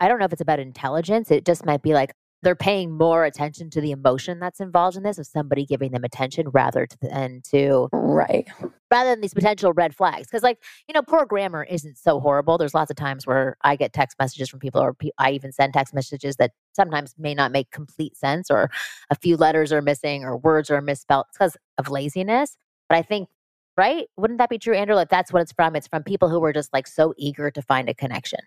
I 0.00 0.08
don't 0.08 0.18
know 0.18 0.24
if 0.24 0.32
it's 0.32 0.42
about 0.42 0.58
intelligence. 0.58 1.30
It 1.30 1.44
just 1.44 1.64
might 1.64 1.82
be 1.82 1.94
like 1.94 2.12
they're 2.42 2.56
paying 2.56 2.90
more 2.90 3.24
attention 3.24 3.70
to 3.70 3.80
the 3.80 3.90
emotion 3.90 4.40
that's 4.40 4.60
involved 4.60 4.96
in 4.96 5.02
this 5.02 5.18
of 5.18 5.26
somebody 5.26 5.64
giving 5.64 5.92
them 5.92 6.04
attention 6.04 6.48
rather 6.50 6.86
than 7.00 7.40
to 7.50 7.88
right 7.92 8.48
rather 8.90 9.10
than 9.10 9.20
these 9.20 9.34
potential 9.34 9.72
red 9.72 9.94
flags 9.94 10.26
because 10.26 10.42
like 10.42 10.58
you 10.88 10.94
know 10.94 11.02
poor 11.02 11.24
grammar 11.24 11.64
isn't 11.64 11.96
so 11.96 12.20
horrible 12.20 12.58
there's 12.58 12.74
lots 12.74 12.90
of 12.90 12.96
times 12.96 13.26
where 13.26 13.56
i 13.62 13.76
get 13.76 13.92
text 13.92 14.16
messages 14.18 14.48
from 14.48 14.60
people 14.60 14.80
or 14.80 14.96
i 15.18 15.30
even 15.30 15.52
send 15.52 15.72
text 15.72 15.94
messages 15.94 16.36
that 16.36 16.52
sometimes 16.72 17.14
may 17.18 17.34
not 17.34 17.52
make 17.52 17.70
complete 17.70 18.16
sense 18.16 18.50
or 18.50 18.70
a 19.10 19.14
few 19.14 19.36
letters 19.36 19.72
are 19.72 19.82
missing 19.82 20.24
or 20.24 20.36
words 20.36 20.70
are 20.70 20.80
misspelled 20.80 21.26
because 21.32 21.56
of 21.78 21.88
laziness 21.88 22.56
but 22.88 22.96
i 22.96 23.02
think 23.02 23.28
right? 23.76 24.06
Wouldn't 24.16 24.38
that 24.38 24.50
be 24.50 24.58
true, 24.58 24.74
Andrew? 24.74 24.94
Like 24.94 25.08
that's 25.08 25.32
what 25.32 25.42
it's 25.42 25.52
from. 25.52 25.76
It's 25.76 25.88
from 25.88 26.02
people 26.02 26.28
who 26.28 26.40
were 26.40 26.52
just 26.52 26.72
like 26.72 26.86
so 26.86 27.14
eager 27.16 27.50
to 27.50 27.62
find 27.62 27.88
a 27.88 27.94
connection. 27.94 28.40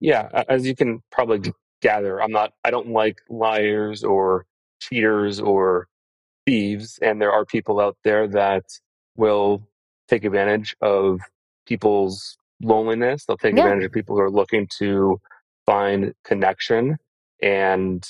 Yeah, 0.00 0.44
as 0.48 0.66
you 0.66 0.74
can 0.74 1.00
probably 1.10 1.52
gather, 1.82 2.22
I'm 2.22 2.32
not. 2.32 2.52
I 2.64 2.70
don't 2.70 2.88
like 2.88 3.20
liars 3.28 4.02
or 4.04 4.46
cheaters 4.80 5.40
or 5.40 5.88
thieves, 6.46 6.98
and 7.02 7.20
there 7.20 7.32
are 7.32 7.44
people 7.44 7.80
out 7.80 7.96
there 8.04 8.26
that 8.28 8.64
will 9.16 9.62
take 10.08 10.24
advantage 10.24 10.74
of 10.80 11.20
people's 11.66 12.36
loneliness. 12.62 13.24
They'll 13.26 13.36
take 13.36 13.54
Yeah. 13.56 13.64
advantage 13.64 13.84
of 13.86 13.92
people 13.92 14.16
who 14.16 14.22
are 14.22 14.30
looking 14.30 14.66
to 14.78 15.20
find 15.66 16.14
connection 16.24 16.96
and 17.42 18.02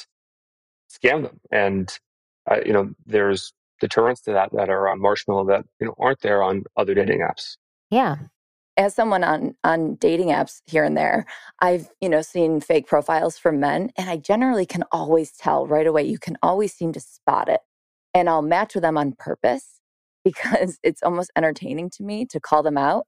scam 0.91 1.23
them. 1.25 1.41
And 1.51 1.93
uh, 2.51 2.61
you 2.67 2.73
know, 2.73 2.91
there's 3.07 3.53
deterrents 3.81 4.21
to 4.23 4.33
that 4.33 4.51
that 4.53 4.69
are 4.69 4.89
on 4.89 5.01
Marshmallo 5.01 5.47
that 5.49 5.65
you 5.81 5.87
know 5.87 5.95
aren't 5.99 6.21
there 6.21 6.43
on 6.43 6.65
other 6.77 6.95
dating 6.95 7.21
apps. 7.21 7.57
Yeah. 7.91 8.17
As 8.77 8.95
someone 8.95 9.23
on 9.25 9.55
on 9.65 9.95
dating 9.97 10.29
apps 10.29 10.61
here 10.67 10.85
and 10.85 10.97
there 10.97 11.27
i've 11.61 11.89
you 12.01 12.09
know 12.09 12.23
seen 12.23 12.61
fake 12.61 12.87
profiles 12.87 13.37
for 13.39 13.53
men 13.53 13.91
and 13.97 14.09
i 14.09 14.17
generally 14.17 14.67
can 14.67 14.83
always 14.93 15.33
tell 15.33 15.67
right 15.67 15.87
away 15.87 16.03
you 16.03 16.19
can 16.19 16.37
always 16.43 16.73
seem 16.73 16.93
to 16.93 17.01
spot 17.01 17.49
it 17.49 17.61
and 18.15 18.29
i'll 18.29 18.43
match 18.43 18.75
with 18.75 18.83
them 18.83 18.97
on 18.97 19.13
purpose 19.19 19.81
because 20.25 20.79
it's 20.83 21.03
almost 21.03 21.31
entertaining 21.37 21.91
to 21.91 22.03
me 22.03 22.25
to 22.27 22.41
call 22.41 22.63
them 22.63 22.79
out 22.79 23.07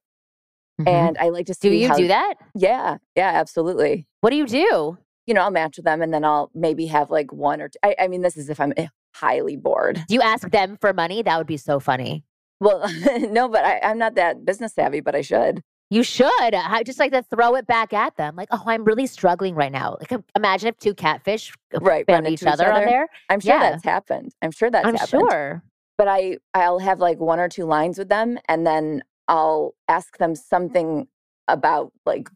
Mhm. 0.81 0.87
and 0.89 1.17
i 1.19 1.29
like 1.29 1.45
to 1.45 1.53
see 1.53 1.69
do 1.69 1.75
you 1.75 1.87
how, 1.87 1.95
do 1.95 2.07
that? 2.09 2.33
yeah 2.53 2.97
yeah 3.15 3.31
absolutely 3.33 4.07
What 4.19 4.31
do 4.31 4.35
you 4.35 4.45
do? 4.45 4.97
you 5.25 5.33
know 5.33 5.41
i'll 5.41 5.49
match 5.51 5.77
with 5.77 5.85
them 5.85 6.01
and 6.01 6.13
then 6.13 6.25
i'll 6.25 6.51
maybe 6.53 6.85
have 6.87 7.09
like 7.09 7.31
one 7.31 7.61
or 7.61 7.69
two 7.69 7.79
i, 7.81 7.95
I 7.97 8.07
mean 8.09 8.21
this 8.21 8.35
is 8.35 8.49
if 8.49 8.59
i'm 8.59 8.73
eh, 8.75 8.87
highly 9.15 9.55
bored 9.55 10.03
Do 10.09 10.13
you 10.15 10.21
ask 10.21 10.49
them 10.49 10.77
for 10.81 10.91
money? 10.91 11.21
That 11.23 11.37
would 11.37 11.47
be 11.47 11.55
so 11.55 11.79
funny. 11.79 12.25
Well 12.65 12.81
no 13.37 13.47
but 13.49 13.63
I, 13.63 13.79
i'm 13.83 13.97
not 13.97 14.15
that 14.15 14.43
business 14.45 14.73
savvy 14.73 14.99
but 15.01 15.15
i 15.15 15.21
should 15.21 15.61
You 15.91 16.03
should. 16.03 16.53
I 16.53 16.81
just 16.83 16.99
like 16.99 17.11
to 17.11 17.21
throw 17.33 17.53
it 17.59 17.67
back 17.67 17.93
at 17.93 18.17
them. 18.17 18.35
Like, 18.35 18.49
oh, 18.55 18.63
I'm 18.73 18.83
really 18.83 19.05
struggling 19.05 19.53
right 19.53 19.71
now. 19.71 19.97
Like, 20.01 20.19
imagine 20.35 20.67
if 20.69 20.77
two 20.85 20.95
catfish 20.95 21.53
uh, 21.75 21.79
Right, 21.79 22.05
found 22.07 22.25
each 22.27 22.41
each 22.41 22.47
other 22.53 22.71
on 22.71 22.85
there. 22.91 23.07
i'm 23.29 23.39
sure 23.39 23.53
Yeah. 23.55 23.69
that's 23.69 23.83
happened 23.83 24.29
i'm 24.41 24.51
sure 24.59 24.69
that's 24.71 24.87
I'm 24.87 24.95
happened 24.95 25.29
sure. 25.29 25.63
but 25.99 26.07
I 26.07 26.21
I'll 26.55 26.79
have 26.89 26.99
like 27.07 27.19
one 27.19 27.39
or 27.39 27.49
two 27.57 27.65
lines 27.65 27.95
with 27.99 28.09
them 28.09 28.29
and 28.51 28.65
then 28.69 29.03
I'll 29.27 29.75
ask 29.87 30.17
them 30.17 30.33
something 30.35 31.07
about 31.47 31.91
like 32.11 32.27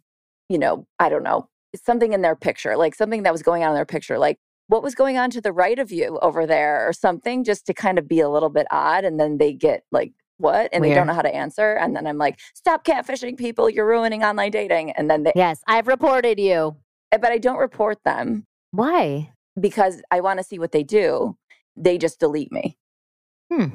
you 0.54 0.60
know, 0.63 0.76
I 1.00 1.10
don't 1.10 1.24
know, 1.30 1.48
something 1.89 2.13
in 2.13 2.22
their 2.22 2.36
picture, 2.36 2.74
like 2.78 2.96
something 2.96 3.24
that 3.24 3.32
was 3.38 3.44
going 3.50 3.63
on 3.63 3.70
in 3.70 3.76
their 3.76 3.86
picture, 3.98 4.18
like 4.28 4.38
what 4.69 4.84
was 4.84 4.93
going 4.95 5.17
on 5.17 5.32
to 5.32 5.41
the 5.41 5.51
right 5.51 5.79
of 5.79 5.91
you 5.91 6.17
over 6.21 6.45
there 6.45 6.88
or 6.88 6.93
something 6.93 7.43
just 7.43 7.65
to 7.65 7.73
kind 7.73 7.97
of 7.99 8.08
be 8.08 8.19
a 8.19 8.29
little 8.29 8.49
bit 8.49 8.67
odd 8.71 9.03
and 9.03 9.19
then 9.19 9.38
they 9.39 9.51
get 9.51 9.84
like 9.91 10.13
what 10.38 10.69
and 10.71 10.84
they 10.84 10.93
don't 10.93 11.08
know 11.08 11.13
how 11.13 11.23
to 11.23 11.36
answer 11.36 11.73
and 11.73 11.95
then 11.95 12.05
I'm 12.08 12.17
like 12.17 12.39
stop 12.53 12.86
catfishing 12.86 13.36
people 13.38 13.69
you're 13.69 13.86
ruining 13.88 14.23
online 14.23 14.51
dating 14.51 14.91
and 14.91 15.10
then 15.10 15.23
they 15.23 15.34
Yes, 15.36 15.62
I've 15.67 15.88
reported 15.88 16.39
you. 16.39 16.77
but 17.12 17.25
I 17.25 17.39
don't 17.39 17.58
report 17.58 17.97
them 18.05 18.45
Why? 18.71 19.34
because 19.60 20.01
I 20.12 20.21
want 20.21 20.38
to 20.39 20.43
see 20.45 20.60
what 20.60 20.71
they 20.71 20.84
do 20.84 21.36
they 21.75 21.97
just 21.97 22.19
delete 22.19 22.51
me 22.51 22.77
Hmm. 23.51 23.65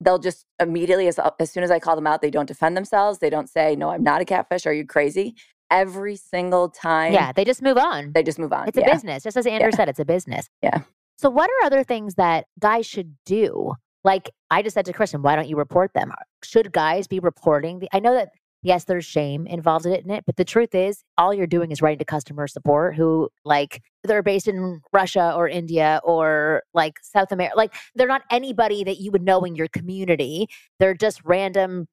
they'll 0.00 0.18
just 0.18 0.46
immediately 0.60 1.08
as, 1.08 1.18
as 1.40 1.50
soon 1.50 1.62
as 1.64 1.70
i 1.70 1.78
call 1.78 1.96
them 1.96 2.06
out 2.06 2.22
they 2.22 2.30
don't 2.30 2.46
defend 2.46 2.76
themselves 2.76 3.18
they 3.18 3.30
don't 3.30 3.48
say 3.50 3.74
no 3.74 3.90
i'm 3.90 4.02
not 4.04 4.20
a 4.20 4.24
catfish 4.24 4.64
are 4.66 4.72
you 4.72 4.86
crazy 4.86 5.34
every 5.72 6.14
single 6.16 6.68
time 6.68 7.12
Yeah, 7.12 7.32
they 7.32 7.44
just 7.44 7.62
move 7.62 7.76
on. 7.78 8.12
they 8.12 8.22
just 8.22 8.38
move 8.38 8.52
on 8.52 8.68
It's 8.68 8.78
a 8.78 8.82
business. 8.84 9.24
Just 9.24 9.36
as 9.36 9.46
Andrew 9.46 9.70
Yeah. 9.72 9.76
said, 9.76 9.88
it's 9.88 9.98
a 9.98 10.04
business. 10.04 10.48
Yeah. 10.62 10.80
So, 11.16 11.30
what 11.30 11.50
are 11.50 11.66
other 11.66 11.82
things 11.82 12.14
that 12.16 12.46
guys 12.60 12.86
should 12.86 13.16
do? 13.26 13.74
Like 14.04 14.30
I 14.50 14.62
just 14.62 14.74
said 14.74 14.84
to 14.86 14.92
Kristen, 14.92 15.22
why 15.22 15.34
don't 15.36 15.48
you 15.48 15.56
report 15.56 15.92
them? 15.94 16.12
Should 16.44 16.72
guys 16.72 17.06
be 17.06 17.18
reporting? 17.20 17.78
The, 17.80 17.88
I 17.92 18.00
know 18.00 18.14
that 18.14 18.30
yes, 18.64 18.84
there's 18.84 19.04
shame 19.04 19.46
involved 19.46 19.86
in 19.86 20.10
it, 20.10 20.24
but 20.26 20.36
the 20.36 20.44
truth 20.44 20.74
is, 20.74 21.02
all 21.18 21.32
you're 21.34 21.46
doing 21.48 21.70
is 21.72 21.82
writing 21.82 21.98
to 22.00 22.04
customer 22.04 22.46
support 22.46 22.94
who 22.96 23.28
like 23.44 23.80
they're 24.04 24.22
based 24.22 24.46
in 24.48 24.80
Russia 24.92 25.32
or 25.36 25.48
India 25.48 26.00
or 26.04 26.62
like 26.74 26.94
South 27.02 27.30
America. 27.32 27.56
Like 27.56 27.74
they're 27.94 28.06
not 28.08 28.22
anybody 28.30 28.84
that 28.84 28.98
you 28.98 29.10
would 29.12 29.22
know 29.22 29.40
in 29.44 29.54
your 29.56 29.68
community. 29.68 30.48
They're 30.80 30.94
just 30.94 31.22
random 31.24 31.86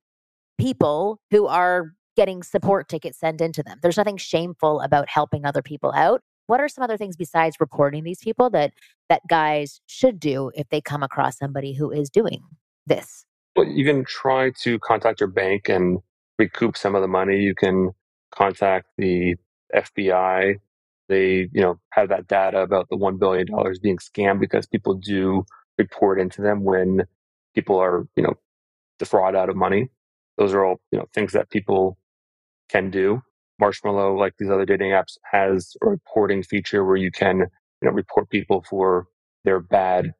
people 0.57 1.19
who 1.31 1.47
are 1.47 1.93
getting 2.19 2.43
support 2.43 2.89
tickets 2.89 3.17
sent 3.17 3.39
into 3.39 3.63
them. 3.63 3.79
There's 3.81 3.95
nothing 3.95 4.17
shameful 4.17 4.81
about 4.81 5.07
helping 5.07 5.45
other 5.45 5.61
people 5.61 5.93
out. 5.95 6.19
What 6.47 6.59
are 6.59 6.67
some 6.67 6.83
other 6.83 6.97
things 6.97 7.15
besides 7.15 7.55
reporting 7.61 8.03
these 8.03 8.19
people 8.19 8.49
that 8.49 8.73
that 9.07 9.21
guys 9.29 9.79
should 9.85 10.19
do 10.19 10.51
if 10.53 10.67
they 10.67 10.81
come 10.81 11.01
across 11.01 11.37
somebody 11.37 11.71
who 11.71 11.89
is 11.89 12.09
doing 12.09 12.41
this? 12.85 13.23
Well, 13.55 13.67
you 13.67 13.85
can 13.85 14.03
try 14.03 14.51
to 14.63 14.79
contact 14.79 15.21
your 15.21 15.29
bank 15.29 15.69
and 15.69 15.99
recoup 16.37 16.75
some 16.75 16.93
of 16.93 17.01
the 17.01 17.07
money. 17.07 17.37
You 17.37 17.55
can 17.55 17.91
contact 18.31 18.87
the 18.97 19.35
FBI. 19.73 20.55
They, 21.07 21.47
you 21.53 21.61
know, 21.61 21.79
have 21.91 22.09
that 22.09 22.27
data 22.27 22.59
about 22.59 22.89
the 22.89 22.97
one 22.97 23.15
billion 23.15 23.47
dollars 23.47 23.79
being 23.79 23.97
scammed 23.97 24.41
because 24.41 24.67
people 24.67 24.95
do 24.95 25.45
report 25.77 26.19
into 26.19 26.41
them 26.41 26.65
when 26.65 27.03
people 27.55 27.79
are, 27.79 28.05
you 28.17 28.23
know, 28.23 28.33
defraud 28.97 29.37
out 29.37 29.47
of 29.47 29.55
money. 29.55 29.87
Those 30.37 30.53
are 30.53 30.65
all, 30.65 30.81
you 30.91 30.99
know, 30.99 31.05
things 31.13 31.31
that 31.31 31.49
people 31.49 31.97
can 32.69 32.89
do. 32.89 33.21
Marshmallo, 33.61 34.17
like 34.17 34.33
these 34.39 34.49
other 34.49 34.65
dating 34.65 34.91
apps, 34.91 35.17
has 35.31 35.75
a 35.83 35.89
reporting 35.89 36.43
feature 36.43 36.85
where 36.85 36.95
you 36.95 37.11
can, 37.11 37.39
you 37.39 37.47
know, 37.83 37.91
report 37.91 38.29
people 38.29 38.63
for 38.69 39.07
their 39.43 39.59
bad 39.59 40.13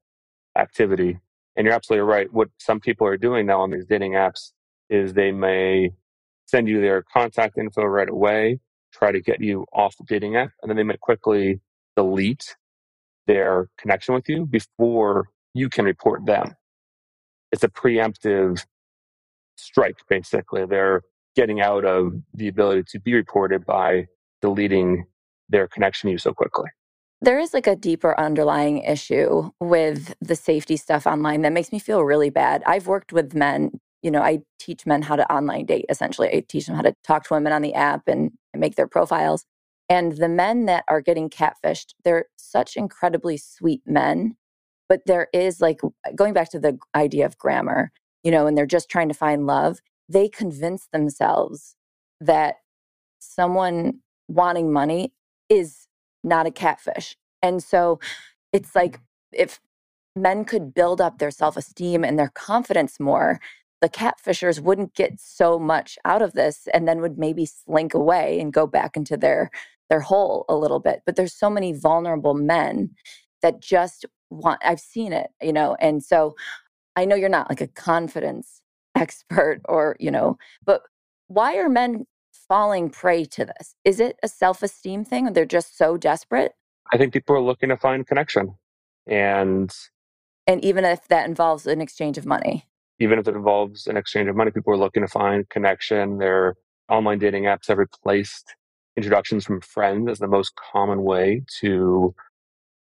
activity. 0.57 1.19
And 1.55 1.65
you're 1.65 1.73
absolutely 1.73 2.07
right. 2.07 2.31
What 2.31 2.49
some 2.59 2.79
people 2.79 3.07
are 3.07 3.17
doing 3.17 3.45
now 3.45 3.61
on 3.61 3.71
these 3.71 3.85
dating 3.85 4.13
apps 4.13 4.51
is 4.89 5.13
they 5.13 5.31
may 5.31 5.91
send 6.47 6.67
you 6.67 6.81
their 6.81 7.03
contact 7.13 7.57
info 7.57 7.83
right 7.83 8.09
away, 8.09 8.59
try 8.93 9.11
to 9.11 9.21
get 9.21 9.41
you 9.41 9.65
off 9.73 9.95
the 9.97 10.03
dating 10.07 10.35
app, 10.35 10.51
and 10.61 10.69
then 10.69 10.77
they 10.77 10.83
might 10.83 10.99
quickly 10.99 11.61
delete 11.95 12.55
their 13.27 13.67
connection 13.77 14.15
with 14.15 14.27
you 14.27 14.45
before 14.45 15.27
you 15.53 15.69
can 15.69 15.85
report 15.85 16.25
them. 16.25 16.53
It's 17.51 17.63
a 17.63 17.69
preemptive 17.69 18.65
strike, 19.57 19.97
basically. 20.09 20.65
They're 20.65 21.01
getting 21.35 21.61
out 21.61 21.85
of 21.85 22.13
the 22.33 22.47
ability 22.47 22.83
to 22.89 22.99
be 22.99 23.13
reported 23.13 23.65
by 23.65 24.05
deleting 24.41 25.05
their 25.49 25.67
connection 25.67 26.07
to 26.07 26.11
you 26.13 26.17
so 26.17 26.33
quickly. 26.33 26.69
there 27.21 27.39
is 27.39 27.53
like 27.53 27.67
a 27.67 27.75
deeper 27.75 28.17
underlying 28.19 28.77
issue 28.79 29.49
with 29.59 30.13
the 30.21 30.35
safety 30.35 30.77
stuff 30.77 31.05
online 31.05 31.41
that 31.41 31.51
makes 31.51 31.71
me 31.71 31.79
feel 31.79 32.03
really 32.03 32.29
bad. 32.29 32.63
I've 32.65 32.87
worked 32.87 33.11
with 33.13 33.33
men 33.33 33.71
you 34.01 34.09
know 34.11 34.21
i 34.21 34.39
teach 34.59 34.85
men 34.85 35.01
how 35.01 35.15
to 35.17 35.29
online 35.31 35.65
date 35.65 35.85
essentially. 35.89 36.29
I 36.29 36.43
teach 36.47 36.65
them 36.67 36.75
how 36.75 36.83
to 36.83 36.93
talk 37.03 37.25
to 37.25 37.33
women 37.33 37.51
on 37.51 37.61
the 37.61 37.73
app 37.73 38.07
and 38.07 38.31
make 38.55 38.75
their 38.75 38.87
profiles. 38.87 39.45
And 39.89 40.15
the 40.17 40.29
men 40.29 40.65
that 40.67 40.83
are 40.87 41.01
getting 41.01 41.29
catfished 41.29 41.93
they're 42.03 42.25
such 42.37 42.77
incredibly 42.77 43.37
sweet 43.37 43.81
men 43.85 44.35
but 44.87 45.01
there 45.05 45.27
is 45.33 45.59
like 45.61 45.81
going 46.15 46.33
back 46.33 46.49
to 46.51 46.59
the 46.59 46.77
idea 46.95 47.25
of 47.25 47.37
grammar 47.37 47.91
you 48.23 48.31
know 48.31 48.47
and 48.47 48.57
they're 48.57 48.65
just 48.77 48.89
trying 48.89 49.09
to 49.09 49.13
find 49.15 49.45
love 49.45 49.79
they 50.09 50.27
convince 50.27 50.87
themselves 50.91 51.75
that 52.19 52.55
someone 53.19 53.99
wanting 54.27 54.73
money 54.73 55.13
is 55.47 55.87
not 56.23 56.47
a 56.47 56.51
catfish. 56.51 57.15
And 57.41 57.63
so 57.63 57.99
it's 58.51 58.75
like 58.75 58.93
mm-hmm. 58.93 59.43
if 59.43 59.59
men 60.15 60.43
could 60.43 60.73
build 60.73 60.99
up 60.99 61.19
their 61.19 61.31
self-esteem 61.31 62.03
and 62.03 62.17
their 62.17 62.31
confidence 62.33 62.99
more 62.99 63.39
the 63.81 63.89
catfishers 63.89 64.59
wouldn't 64.59 64.93
get 64.93 65.19
so 65.19 65.57
much 65.57 65.97
out 66.03 66.21
of 66.21 66.33
this 66.33 66.67
and 66.73 66.85
then 66.85 66.99
would 66.99 67.17
maybe 67.17 67.45
slink 67.45 67.93
away 67.93 68.39
and 68.39 68.51
go 68.51 68.67
back 68.67 68.97
into 68.97 69.15
their 69.15 69.49
their 69.89 70.01
hole 70.01 70.45
a 70.49 70.55
little 70.55 70.79
bit. 70.79 71.01
But 71.05 71.15
there's 71.15 71.33
so 71.33 71.49
many 71.49 71.73
vulnerable 71.73 72.33
men 72.33 72.91
that 73.41 73.61
just 73.61 74.05
want 74.29 74.61
i've 74.63 74.79
seen 74.79 75.13
it 75.13 75.29
you 75.41 75.53
know? 75.53 75.75
And 75.79 76.03
so 76.03 76.35
i 76.95 77.05
know 77.05 77.15
you're 77.15 77.29
not 77.29 77.49
like 77.49 77.61
a 77.61 77.67
confidence 77.67 78.61
expert 78.95 79.61
or 79.65 79.95
you 79.99 80.11
know 80.11 80.37
but 80.65 80.81
why 81.27 81.55
are 81.55 81.69
men 81.69 82.05
falling 82.31 82.89
prey 82.89 83.23
to 83.23 83.45
this 83.45 83.75
is 83.85 83.99
it 83.99 84.17
a 84.23 84.27
self-esteem 84.27 85.05
thing 85.05 85.31
they're 85.33 85.45
just 85.45 85.77
so 85.77 85.97
desperate 85.97 86.53
I 86.91 86.97
think 86.97 87.13
people 87.13 87.35
are 87.35 87.41
looking 87.41 87.69
to 87.69 87.77
find 87.77 88.07
connection. 88.07 88.55
And 89.05 89.71
and 90.47 90.63
even 90.65 90.85
if 90.85 91.07
that 91.09 91.27
involves 91.27 91.67
an 91.67 91.81
exchange 91.81 92.17
of 92.17 92.25
money 92.25 92.65
even 92.99 93.17
if 93.17 93.27
it 93.27 93.35
involves 93.35 93.87
an 93.87 93.97
exchange 93.97 94.27
of 94.27 94.35
money, 94.35 94.51
people 94.51 94.73
are 94.73 94.77
looking 94.77 95.03
to 95.03 95.07
find 95.07 95.47
connection. 95.49 96.17
Their 96.17 96.55
online 96.89 97.19
dating 97.19 97.43
apps 97.43 97.67
have 97.69 97.77
replaced 97.77 98.55
introductions 98.97 99.45
from 99.45 99.61
friends 99.61 100.09
as 100.09 100.19
the 100.19 100.27
most 100.27 100.51
common 100.73 101.03
way 101.03 101.43
to 101.61 102.13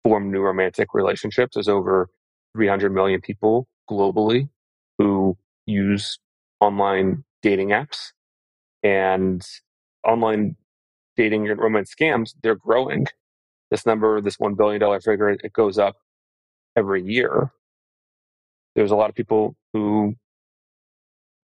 form 0.03 0.31
new 0.31 0.41
romantic 0.41 0.95
relationships. 0.95 1.53
There's 1.53 1.67
over 1.67 2.09
300 2.55 2.91
million 2.91 3.21
people 3.21 3.67
globally 3.89 4.49
who 4.97 5.37
use 5.67 6.17
online 6.59 7.23
dating 7.43 7.69
apps 7.69 8.11
and 8.81 9.45
online 10.03 10.55
dating 11.15 11.49
and 11.49 11.59
romance 11.59 11.93
scams. 11.93 12.33
They're 12.41 12.55
growing. 12.55 13.05
This 13.69 13.85
number, 13.85 14.21
this 14.21 14.37
$1 14.37 14.57
billion 14.57 14.79
figure, 15.01 15.29
it 15.29 15.53
goes 15.53 15.77
up 15.77 15.97
every 16.75 17.03
year. 17.03 17.51
There's 18.75 18.91
a 18.91 18.95
lot 18.95 19.09
of 19.09 19.15
people 19.15 19.55
who 19.73 20.15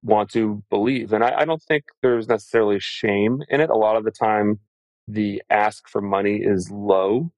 want 0.03 0.29
to 0.31 0.63
believe. 0.69 1.13
And 1.13 1.23
I, 1.23 1.39
I, 1.39 1.45
don't 1.45 1.61
think 1.63 1.85
there's 2.01 2.27
necessarily 2.27 2.79
shame 2.79 3.41
in 3.49 3.61
it. 3.61 3.69
A 3.69 3.75
lot 3.75 3.95
of 3.95 4.03
the 4.03 4.11
time, 4.11 4.59
the 5.07 5.41
ask 5.49 5.87
for 5.89 6.01
money 6.01 6.37
is 6.37 6.69
low. 6.71 7.31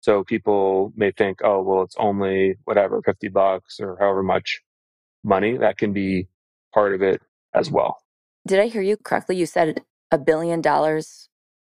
So 0.00 0.24
people 0.24 0.92
may 0.96 1.10
think, 1.10 1.38
oh, 1.42 1.62
well, 1.62 1.82
it's 1.82 1.96
only 1.98 2.56
whatever, 2.64 3.00
50 3.02 3.28
bucks 3.28 3.80
or 3.80 3.96
however 3.98 4.22
much 4.22 4.60
money. 5.24 5.56
That 5.56 5.78
can 5.78 5.92
be 5.92 6.28
part 6.72 6.94
of 6.94 7.02
it 7.02 7.20
as 7.54 7.70
well. 7.70 7.98
Did 8.46 8.60
I 8.60 8.68
hear 8.68 8.82
you 8.82 8.96
correctly? 8.96 9.36
You 9.36 9.46
said 9.46 9.82
a 10.10 10.18
billion 10.18 10.60
dollars 10.60 11.28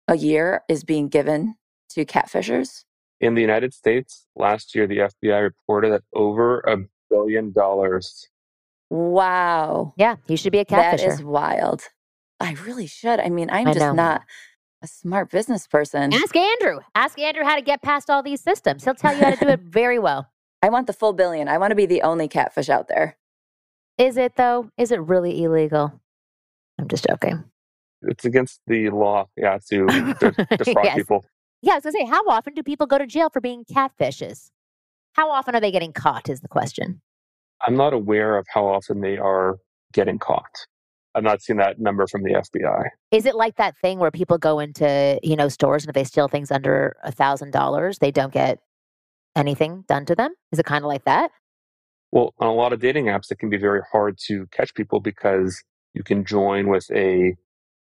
a 0.09 0.17
year 0.17 0.63
is 0.69 0.85
being 0.85 1.09
given 1.09 1.57
to 1.91 2.05
catfishers? 2.05 2.85
In 3.21 3.35
the 3.35 3.41
United 3.41 3.73
States, 3.73 4.27
last 4.37 4.75
year, 4.75 4.87
the 4.87 4.99
FBI 4.99 5.43
reported 5.43 5.93
that 5.93 6.03
over 6.15 6.61
a 6.61 6.79
billion 7.11 7.53
dollars 7.53 8.29
Wow. 8.91 9.95
Yeah, 9.97 10.17
you 10.29 10.37
should 10.37 10.53
be 10.53 10.59
a 10.59 10.65
catfisher. 10.65 10.99
That 10.99 11.01
is 11.01 11.23
wild. 11.23 11.83
I 12.41 12.53
really 12.65 12.87
should. 12.87 13.21
I 13.21 13.29
mean, 13.29 13.51
I'm 13.51 13.69
I 13.69 13.73
just 13.73 13.81
know. 13.81 13.93
not 13.93 14.23
a 14.83 14.87
smart 14.87 15.31
business 15.31 15.67
person. 15.67 16.13
Ask 16.13 16.37
Andrew. 16.37 16.81
Ask 16.95 17.19
Andrew 17.19 17.45
how 17.45 17.57
to 17.57 17.63
get 17.63 17.83
past 17.83 18.11
all 18.11 18.23
these 18.23 18.43
systems. 18.43 18.85
He'll 18.85 18.95
tell 18.95 19.17
you 19.17 19.23
how 19.25 19.31
to 19.31 19.37
do 19.37 19.49
it 19.49 19.61
very 19.65 19.99
well. 19.99 20.29
I 20.63 20.69
want 20.69 20.87
the 20.87 20.93
full 20.93 21.13
billion. 21.13 21.49
I 21.49 21.59
want 21.59 21.71
to 21.71 21.75
be 21.75 21.87
the 21.87 22.03
only 22.03 22.29
catfish 22.29 22.69
out 22.69 22.89
there. 22.89 23.17
Is 23.99 24.17
it 24.17 24.37
though? 24.37 24.71
Is 24.77 24.91
it 24.91 25.01
really 25.01 25.43
illegal? 25.43 26.01
I'm 26.79 26.89
just 26.89 27.07
joking. 27.09 27.45
It's 28.03 28.25
against 28.25 28.61
the 28.67 28.91
law, 28.91 29.27
yeah, 29.37 29.59
to 29.71 29.87
defraud 29.87 30.85
yes. 30.85 30.97
people. 30.97 31.25
Yeah, 31.63 31.73
I 31.73 31.77
was 31.77 31.85
gonna 31.85 31.93
say, 31.93 32.05
how 32.05 32.27
often 32.29 32.55
do 32.55 32.63
people 32.63 32.87
go 32.87 32.99
to 32.99 33.07
jail 33.07 33.31
for 33.31 33.41
being 33.41 33.65
catfishes? 33.65 34.51
How 35.13 35.31
often 35.31 35.55
are 35.55 35.61
they 35.61 35.71
getting 35.71 35.93
caught? 35.93 36.29
Is 36.29 36.41
the 36.41 36.49
question. 36.49 37.01
I'm 37.67 37.77
not 37.77 37.95
aware 37.95 38.37
of 38.37 38.47
how 38.53 38.67
often 38.67 39.01
they 39.01 39.17
are 39.17 39.59
getting 39.93 40.19
caught. 40.19 40.67
I've 41.15 41.23
not 41.23 41.41
seen 41.41 41.57
that 41.59 41.79
number 41.79 42.07
from 42.09 42.25
the 42.25 42.33
FBI. 42.33 42.89
Is 43.13 43.25
it 43.25 43.37
like 43.37 43.57
that 43.57 43.77
thing 43.79 44.01
where 44.01 44.11
people 44.11 44.37
go 44.37 44.59
into, 44.59 45.19
you 45.23 45.37
know, 45.37 45.49
stores 45.49 45.85
and 45.85 45.91
if 45.91 45.95
they 45.95 46.05
steal 46.05 46.27
things 46.27 46.51
under 46.51 46.97
a 47.05 47.13
thousand 47.13 47.53
dollars, 47.53 48.01
they 48.01 48.11
don't 48.11 48.33
get 48.33 48.59
anything 49.37 49.85
done 49.87 50.05
to 50.07 50.17
them? 50.17 50.35
Is 50.51 50.59
it 50.59 50.67
kind 50.67 50.85
of 50.85 50.89
like 50.89 51.05
that? 51.05 51.31
Well, 52.15 52.33
on 52.39 52.49
a 52.49 52.55
lot 52.55 52.73
of 52.73 52.81
dating 52.81 53.07
apps, 53.07 53.31
it 53.31 53.39
can 53.39 53.51
be 53.51 53.59
very 53.59 53.83
hard 53.93 54.17
to 54.29 54.47
catch 54.47 54.75
people 54.75 55.01
because 55.01 55.63
you 55.93 56.03
can 56.03 56.25
join 56.25 56.69
with 56.69 56.91
a 56.91 57.37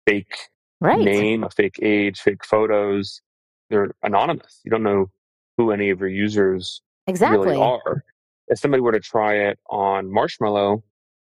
fake 0.05 0.35
right. 0.81 0.99
name, 0.99 1.45
a 1.45 1.49
fake 1.49 1.79
age, 1.81 2.19
fake 2.19 2.43
photos. 2.43 3.21
They're 3.69 3.91
anonymous. 4.03 4.59
You 4.65 4.71
don't 4.71 4.83
know 4.83 5.09
who 5.57 5.71
any 5.71 5.89
of 5.89 6.01
your 6.01 6.09
users 6.09 6.81
exactly. 7.07 7.47
really 7.47 7.61
are 7.61 8.03
if 8.47 8.59
somebody 8.59 8.81
were 8.81 8.91
to 8.91 8.99
try 8.99 9.35
it 9.35 9.59
on 9.69 10.07
Marshmallo, 10.07 10.81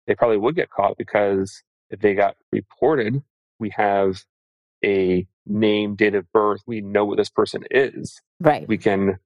they 0.06 0.16
probably 0.16 0.38
would 0.38 0.56
get 0.56 0.70
caught 0.70 0.98
because 0.98 1.64
if 1.90 2.00
they 2.00 2.14
got 2.14 2.36
reported, 2.52 3.22
we 3.60 3.70
have 3.72 4.24
a 4.86 5.26
name, 5.46 5.96
date 5.96 6.16
of 6.16 6.32
birth, 6.32 6.62
we 6.68 6.82
know 6.82 7.06
what 7.06 7.18
this 7.18 7.30
person 7.30 7.64
is. 7.72 8.22
Right. 8.40 8.68
We 8.68 8.78
can 8.78 9.18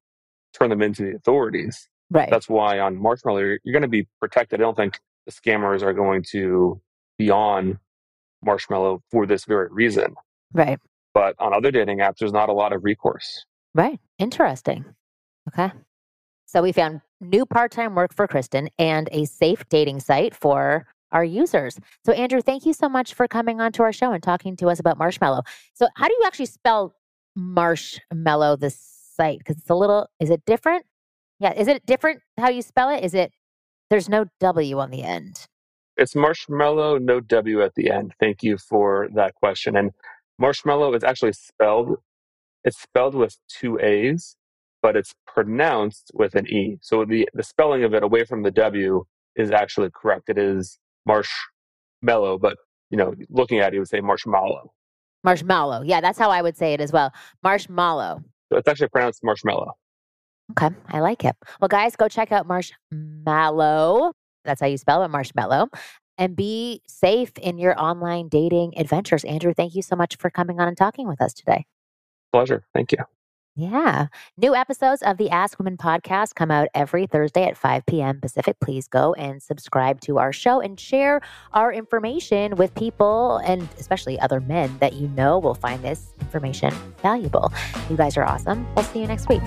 turn 0.58 0.69
them 0.69 0.82
into 0.82 1.04
the 1.04 1.15
authorities. 1.15 1.89
Right. 2.12 2.30
That's 2.30 2.50
why 2.50 2.80
on 2.80 2.97
Marshmallo, 2.97 3.39
you're, 3.39 3.60
you're 3.63 3.74
going 3.74 3.82
to 3.82 3.88
be 3.88 4.08
protected. 4.19 4.60
I 4.60 4.63
don't 4.63 4.76
think 4.76 5.00
the 5.26 5.32
scammers 5.32 5.82
are 5.82 5.93
going 5.93 6.24
to 6.32 6.82
be 7.17 7.32
on 7.32 7.80
Marshmallo 8.45 9.00
for 9.10 9.26
this 9.26 9.45
very 9.45 9.69
reason. 9.71 10.15
Right. 10.54 10.78
But 11.13 11.36
on 11.39 11.54
other 11.54 11.71
dating 11.71 12.00
apps, 12.00 12.17
there's 12.19 12.34
not 12.34 12.50
a 12.50 12.54
lot 12.54 12.74
of 12.74 12.84
recourse. 12.84 13.45
Right. 13.74 14.00
Interesting. 14.19 14.86
Okay. 15.47 15.71
So 16.45 16.62
we 16.62 16.74
found 16.74 17.02
new 17.21 17.45
part 17.45 17.71
time 17.71 17.95
work 17.95 18.13
for 18.13 18.28
Kristen 18.28 18.69
and 18.78 19.08
a 19.13 19.26
safe 19.26 19.63
dating 19.69 20.02
site 20.02 20.36
for 20.36 20.86
our 21.13 21.24
users. 21.24 21.80
So, 22.06 22.13
Andrew, 22.13 22.41
thank 22.41 22.65
you 22.65 22.74
so 22.74 22.89
much 22.89 23.13
for 23.13 23.28
coming 23.28 23.62
on 23.62 23.71
to 23.74 23.84
our 23.84 23.93
show 23.93 24.12
and 24.12 24.21
talking 24.21 24.56
to 24.58 24.67
us 24.69 24.80
about 24.80 24.97
Marshmallo. 24.97 25.43
So, 25.74 25.88
how 25.95 26.08
do 26.08 26.13
you 26.13 26.24
actually 26.26 26.45
spell 26.47 26.93
Marshmallo, 27.38 28.60
the 28.60 28.69
site? 28.69 29.39
Because 29.39 29.58
it's 29.58 29.69
a 29.69 29.76
little, 29.76 30.08
is 30.19 30.30
it 30.30 30.43
different? 30.45 30.86
Yeah. 31.41 31.54
Is 31.54 31.67
it 31.67 31.86
different 31.86 32.21
how 32.39 32.49
you 32.49 32.62
spell 32.62 32.89
it? 32.89 33.04
Is 33.04 33.13
it, 33.13 33.34
there's 33.89 34.08
no 34.08 34.25
W 34.39 34.80
on 34.80 34.91
the 34.91 35.04
end? 35.04 35.45
It's 35.97 36.13
Marshmallo, 36.13 37.01
no 37.01 37.19
W 37.19 37.62
at 37.62 37.75
the 37.75 37.91
end. 37.91 38.13
Thank 38.19 38.43
you 38.43 38.58
for 38.58 39.10
that 39.15 39.36
question. 39.36 39.75
And 39.75 39.91
Marshmallo 40.41 40.95
is 40.95 41.04
actually 41.04 41.34
spelled, 41.34 41.97
it's 42.63 42.82
spelled 42.82 43.15
with 43.15 43.36
two 43.49 43.77
A's 43.80 44.38
but 44.82 44.95
it's 44.95 45.13
pronounced 45.27 46.12
with 46.13 46.36
an 46.36 46.47
E. 46.47 46.77
So 46.82 47.06
the, 47.06 47.27
the 47.34 47.43
spelling 47.43 47.84
of 47.84 47.93
it 47.93 48.04
away 48.04 48.25
from 48.25 48.43
the 48.43 48.51
W 48.51 49.06
is 49.36 49.51
actually 49.51 49.89
correct. 49.91 50.30
It 50.30 50.38
is 50.38 50.80
marshmallow, 51.06 52.39
but 52.39 52.58
you 52.89 52.97
know, 52.97 53.13
looking 53.30 53.60
at 53.60 53.69
it, 53.69 53.73
you 53.75 53.80
would 53.82 53.89
say 53.89 54.01
marshmallow. 54.01 54.71
Marshmallow. 55.23 55.84
Yeah, 55.84 56.01
that's 56.01 56.17
how 56.17 56.30
I 56.32 56.41
would 56.41 56.58
say 56.58 56.73
it 56.73 56.82
as 56.82 56.91
well. 56.91 57.13
Marshmallow. 57.43 58.23
So 58.51 58.58
it's 58.58 58.67
actually 58.67 58.89
pronounced 58.89 59.23
marshmallow. 59.23 59.73
Okay, 60.51 60.75
I 60.89 60.99
like 60.99 61.23
it. 61.23 61.36
Well, 61.60 61.69
guys, 61.69 61.95
go 61.95 62.08
check 62.08 62.32
out 62.32 62.47
Marshmallo. 62.47 64.13
That's 64.43 64.60
how 64.60 64.67
you 64.67 64.77
spell 64.77 65.04
it, 65.04 65.10
marshmallow. 65.10 65.69
And 66.17 66.36
be 66.36 66.82
safe 66.88 67.32
in 67.38 67.58
your 67.58 67.80
online 67.82 68.27
dating 68.27 68.77
adventures. 68.77 69.23
Andrew, 69.23 69.54
thank 69.54 69.75
you 69.75 69.82
so 69.82 69.95
much 69.95 70.17
for 70.17 70.30
coming 70.30 70.60
on 70.60 70.67
and 70.67 70.77
talking 70.77 71.08
with 71.08 71.21
us 71.21 71.34
today. 71.34 71.65
Pleasure. 72.32 72.63
Thank 72.73 72.91
you. 72.91 72.99
Yeah. 73.56 74.08
New 74.38 74.56
episodes 74.56 75.01
of 75.01 75.17
the 75.17 75.30
Ask 75.30 75.60
Women 75.60 75.75
podcast 75.75 76.36
come 76.36 76.51
out 76.51 76.69
every 76.73 77.06
Thursday 77.06 77.43
at 77.43 77.58
5 77.58 77.86
p.m. 77.86 78.21
Pacific. 78.21 78.56
Please 78.62 78.88
go 78.88 79.13
and 79.15 79.43
subscribe 79.43 79.99
to 80.01 80.19
our 80.19 80.32
show 80.32 80.62
and 80.62 80.80
share 80.80 81.21
our 81.54 81.73
information 81.73 82.56
with 82.56 82.73
people 82.75 83.38
and 83.38 83.67
especially 83.77 84.17
other 84.19 84.39
men 84.39 84.77
that 84.80 84.93
you 84.93 85.10
know 85.10 85.38
will 85.38 85.56
find 85.56 85.84
this 85.84 86.13
information 86.21 86.73
valuable. 87.01 87.51
You 87.89 87.97
guys 87.97 88.15
are 88.15 88.23
awesome. 88.23 88.65
We'll 88.75 88.86
see 88.86 89.01
you 89.01 89.08
next 89.08 89.27
week. 89.27 89.43